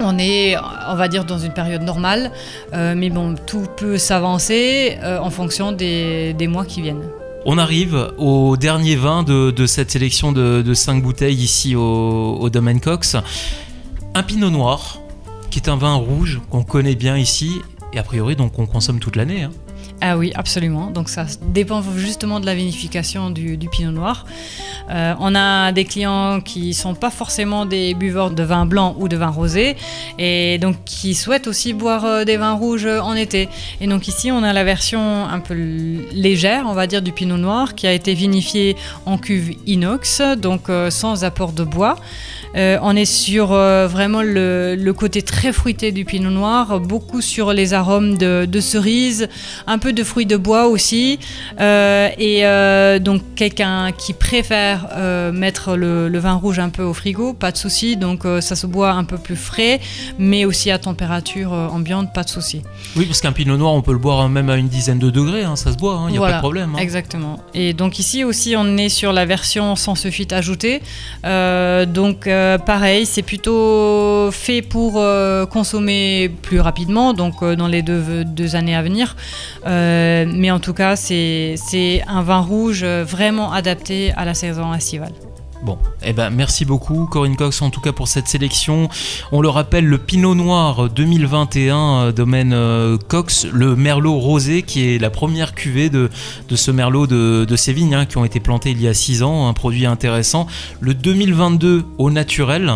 on 0.00 0.18
est, 0.18 0.56
on 0.88 0.96
va 0.96 1.06
dire, 1.06 1.24
dans 1.24 1.38
une 1.38 1.52
période 1.52 1.82
normale, 1.82 2.32
mais 2.72 3.10
bon, 3.10 3.36
tout 3.46 3.66
peut 3.76 3.96
s'avancer 3.96 4.98
en 5.04 5.30
fonction 5.30 5.70
des, 5.70 6.48
mois 6.48 6.64
qui 6.64 6.82
viennent. 6.82 7.04
On 7.46 7.58
arrive 7.58 8.10
au 8.18 8.56
dernier 8.56 8.96
vin 8.96 9.22
de, 9.22 9.66
cette 9.66 9.92
sélection 9.92 10.32
de, 10.32 10.74
5 10.74 11.00
bouteilles 11.00 11.36
ici 11.36 11.76
au, 11.76 12.38
au 12.40 12.50
Domaine 12.50 12.80
Cox. 12.80 13.16
Un 14.16 14.22
pinot 14.24 14.50
noir, 14.50 14.98
qui 15.50 15.60
est 15.60 15.68
un 15.68 15.76
vin 15.76 15.94
rouge 15.94 16.40
qu'on 16.50 16.64
connaît 16.64 16.96
bien 16.96 17.16
ici, 17.16 17.52
et 17.92 17.98
a 18.00 18.02
priori 18.02 18.34
donc 18.34 18.58
on 18.58 18.66
consomme 18.66 18.98
toute 18.98 19.14
l'année. 19.14 19.44
Hein. 19.44 19.52
Ah 20.00 20.18
oui, 20.18 20.32
absolument. 20.34 20.90
Donc 20.90 21.08
ça 21.08 21.24
dépend 21.48 21.82
justement 21.96 22.40
de 22.40 22.46
la 22.46 22.54
vinification 22.54 23.30
du, 23.30 23.56
pinot 23.70 23.90
noir. 23.90 24.26
Euh, 24.90 25.14
on 25.18 25.34
a 25.34 25.72
des 25.72 25.84
clients 25.86 26.40
qui 26.42 26.74
sont 26.74 26.94
pas 26.94 27.10
forcément 27.10 27.64
des 27.64 27.94
buveurs 27.94 28.30
de 28.30 28.42
vin 28.42 28.66
blanc 28.66 28.94
ou 28.98 29.08
de 29.08 29.16
vin 29.16 29.28
rosé 29.28 29.76
et 30.18 30.58
donc 30.58 30.76
qui 30.84 31.14
souhaitent 31.14 31.46
aussi 31.46 31.72
boire 31.72 32.04
euh, 32.04 32.24
des 32.24 32.36
vins 32.36 32.52
rouges 32.52 32.86
en 32.86 33.14
été. 33.14 33.48
Et 33.80 33.86
donc 33.86 34.06
ici, 34.08 34.30
on 34.30 34.42
a 34.42 34.52
la 34.52 34.64
version 34.64 35.24
un 35.24 35.40
peu 35.40 35.54
légère, 35.54 36.66
on 36.68 36.74
va 36.74 36.86
dire, 36.86 37.00
du 37.00 37.12
pinot 37.12 37.38
noir 37.38 37.74
qui 37.74 37.86
a 37.86 37.92
été 37.92 38.12
vinifié 38.12 38.76
en 39.06 39.16
cuve 39.16 39.56
inox, 39.66 40.20
donc 40.36 40.68
euh, 40.68 40.90
sans 40.90 41.24
apport 41.24 41.52
de 41.52 41.64
bois. 41.64 41.96
on 42.54 42.94
est 42.94 43.04
sur 43.04 43.48
vraiment 43.48 44.22
le, 44.22 44.92
côté 44.96 45.22
très 45.22 45.52
fruité 45.52 45.92
du 45.92 46.04
pinot 46.04 46.30
noir, 46.30 46.78
beaucoup 46.78 47.20
sur 47.20 47.52
les 47.52 47.72
arômes 47.72 48.16
de, 48.18 48.46
de 48.46 48.60
cerise, 48.60 49.28
un 49.66 49.78
peu 49.78 49.93
de 49.94 50.04
fruits 50.04 50.26
de 50.26 50.36
bois 50.36 50.66
aussi. 50.66 51.18
Euh, 51.60 52.08
et 52.18 52.44
euh, 52.44 52.98
donc 52.98 53.22
quelqu'un 53.36 53.92
qui 53.92 54.12
préfère 54.12 54.88
euh, 54.92 55.32
mettre 55.32 55.76
le, 55.76 56.18
vin 56.18 56.34
rouge 56.34 56.58
un 56.58 56.68
peu 56.68 56.82
au 56.82 56.94
frigo, 56.94 57.32
pas 57.32 57.52
de 57.52 57.56
souci. 57.56 57.96
Donc 57.96 58.24
ça 58.40 58.56
se 58.56 58.66
boit 58.66 58.92
un 58.92 59.04
peu 59.04 59.18
plus 59.18 59.36
frais, 59.36 59.80
mais 60.18 60.44
aussi 60.44 60.70
à 60.70 60.78
température 60.78 61.52
ambiante, 61.52 62.12
pas 62.12 62.24
de 62.24 62.28
souci. 62.28 62.62
Oui, 62.96 63.06
parce 63.06 63.20
qu'un 63.20 63.32
pinot 63.32 63.56
noir, 63.56 63.72
on 63.72 63.82
peut 63.82 63.92
le 63.92 63.98
boire 63.98 64.28
même 64.28 64.50
à 64.50 64.56
une 64.56 64.68
dizaine 64.68 64.98
de 64.98 65.10
degrés, 65.10 65.44
hein, 65.44 65.56
ça 65.56 65.72
se 65.72 65.76
boit, 65.76 65.98
il 66.02 66.06
hein, 66.06 66.10
n'y 66.10 66.18
a 66.18 66.20
pas 66.20 66.32
de 66.34 66.38
problème. 66.38 66.74
Hein. 66.74 66.78
Exactement. 66.80 67.40
Et 67.52 67.72
donc 67.72 67.98
ici 67.98 68.24
aussi, 68.24 68.54
on 68.56 68.76
est 68.76 68.88
sur 68.88 69.12
la 69.12 69.26
version 69.26 69.76
sans 69.76 69.94
sulfite 69.94 70.32
ajouté. 70.32 70.82
donc 71.22 72.28
pareil, 72.66 73.06
c'est 73.06 73.22
plutôt 73.22 74.30
fait 74.30 74.62
pour 74.62 75.02
consommer 75.50 76.30
plus 76.42 76.60
rapidement, 76.60 77.12
donc 77.12 77.44
dans 77.44 77.68
les 77.68 77.82
deux, 77.82 78.24
deux 78.24 78.56
années 78.56 78.74
à 78.74 78.82
venir. 78.82 79.16
Euh, 79.66 79.73
mais 80.26 80.50
en 80.50 80.60
tout 80.60 80.74
cas, 80.74 80.96
c'est 80.96 82.02
un 82.06 82.22
vin 82.22 82.40
rouge 82.40 82.82
euh, 82.82 83.04
vraiment 83.04 83.52
adapté 83.52 84.12
à 84.16 84.24
la 84.24 84.34
saison 84.34 84.72
estivale. 84.74 85.12
Bon, 85.64 85.78
eh 86.02 86.12
ben 86.12 86.28
merci 86.28 86.66
beaucoup 86.66 87.06
Corinne 87.06 87.36
Cox 87.36 87.62
en 87.62 87.70
tout 87.70 87.80
cas 87.80 87.92
pour 87.92 88.06
cette 88.06 88.28
sélection. 88.28 88.90
On 89.32 89.40
le 89.40 89.48
rappelle, 89.48 89.86
le 89.86 89.96
Pinot 89.96 90.34
Noir 90.34 90.90
2021 90.90 91.76
euh, 91.76 92.12
domaine 92.12 92.98
Cox, 93.08 93.46
le 93.50 93.74
Merlot 93.74 94.18
rosé 94.18 94.60
qui 94.60 94.86
est 94.86 94.98
la 94.98 95.08
première 95.08 95.54
cuvée 95.54 95.88
de, 95.88 96.10
ce 96.54 96.70
Merlot 96.70 97.06
de, 97.06 97.46
de 97.46 97.56
ces 97.56 97.74
hein, 97.94 98.04
qui 98.04 98.18
ont 98.18 98.26
été 98.26 98.40
plantés 98.40 98.72
il 98.72 98.82
y 98.82 98.88
a 98.88 98.92
6 98.92 99.22
ans, 99.22 99.48
un 99.48 99.54
produit 99.54 99.86
intéressant. 99.86 100.46
Le 100.80 100.92
2022 100.92 101.84
au 101.96 102.10
naturel, 102.10 102.70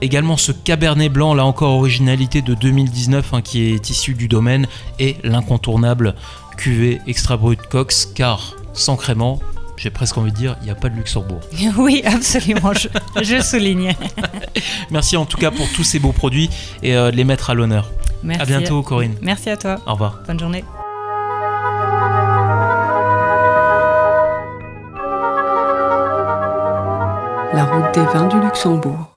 également 0.00 0.38
ce 0.38 0.52
Cabernet 0.52 1.12
Blanc, 1.12 1.34
là 1.34 1.44
encore 1.44 1.74
originalité 1.74 2.40
de 2.40 2.54
2019 2.54 3.34
hein, 3.34 3.42
qui 3.42 3.60
est 3.60 3.90
issu 3.90 4.14
du 4.14 4.28
domaine 4.28 4.66
et 4.98 5.16
l'incontournable 5.22 6.14
cuvée 6.56 7.02
extra 7.06 7.36
brut 7.36 7.60
Cox, 7.60 8.06
car 8.06 8.56
sans 8.72 8.96
crément, 8.96 9.38
j'ai 9.76 9.90
presque 9.90 10.16
envie 10.18 10.30
de 10.32 10.36
dire, 10.36 10.56
il 10.60 10.64
n'y 10.64 10.70
a 10.70 10.74
pas 10.74 10.88
de 10.88 10.96
Luxembourg. 10.96 11.40
Oui, 11.76 12.02
absolument, 12.04 12.72
je, 13.22 13.40
souligne. 13.40 13.94
Merci 14.90 15.16
en 15.16 15.24
tout 15.24 15.38
cas 15.38 15.50
pour 15.50 15.70
tous 15.72 15.84
ces 15.84 15.98
beaux 15.98 16.12
produits 16.12 16.50
et 16.82 16.94
euh, 16.94 17.10
de 17.10 17.16
les 17.16 17.24
mettre 17.24 17.50
à 17.50 17.54
l'honneur. 17.54 17.90
Merci. 18.22 18.42
À 18.42 18.44
bientôt, 18.44 18.82
Corinne. 18.82 19.16
Merci 19.20 19.50
à 19.50 19.56
toi. 19.56 19.80
Au 19.86 19.92
revoir. 19.92 20.20
Bonne 20.26 20.38
journée. 20.38 20.64
La 27.54 27.64
route 27.64 27.94
des 27.94 28.04
vins 28.04 28.28
du 28.28 28.40
Luxembourg. 28.40 29.11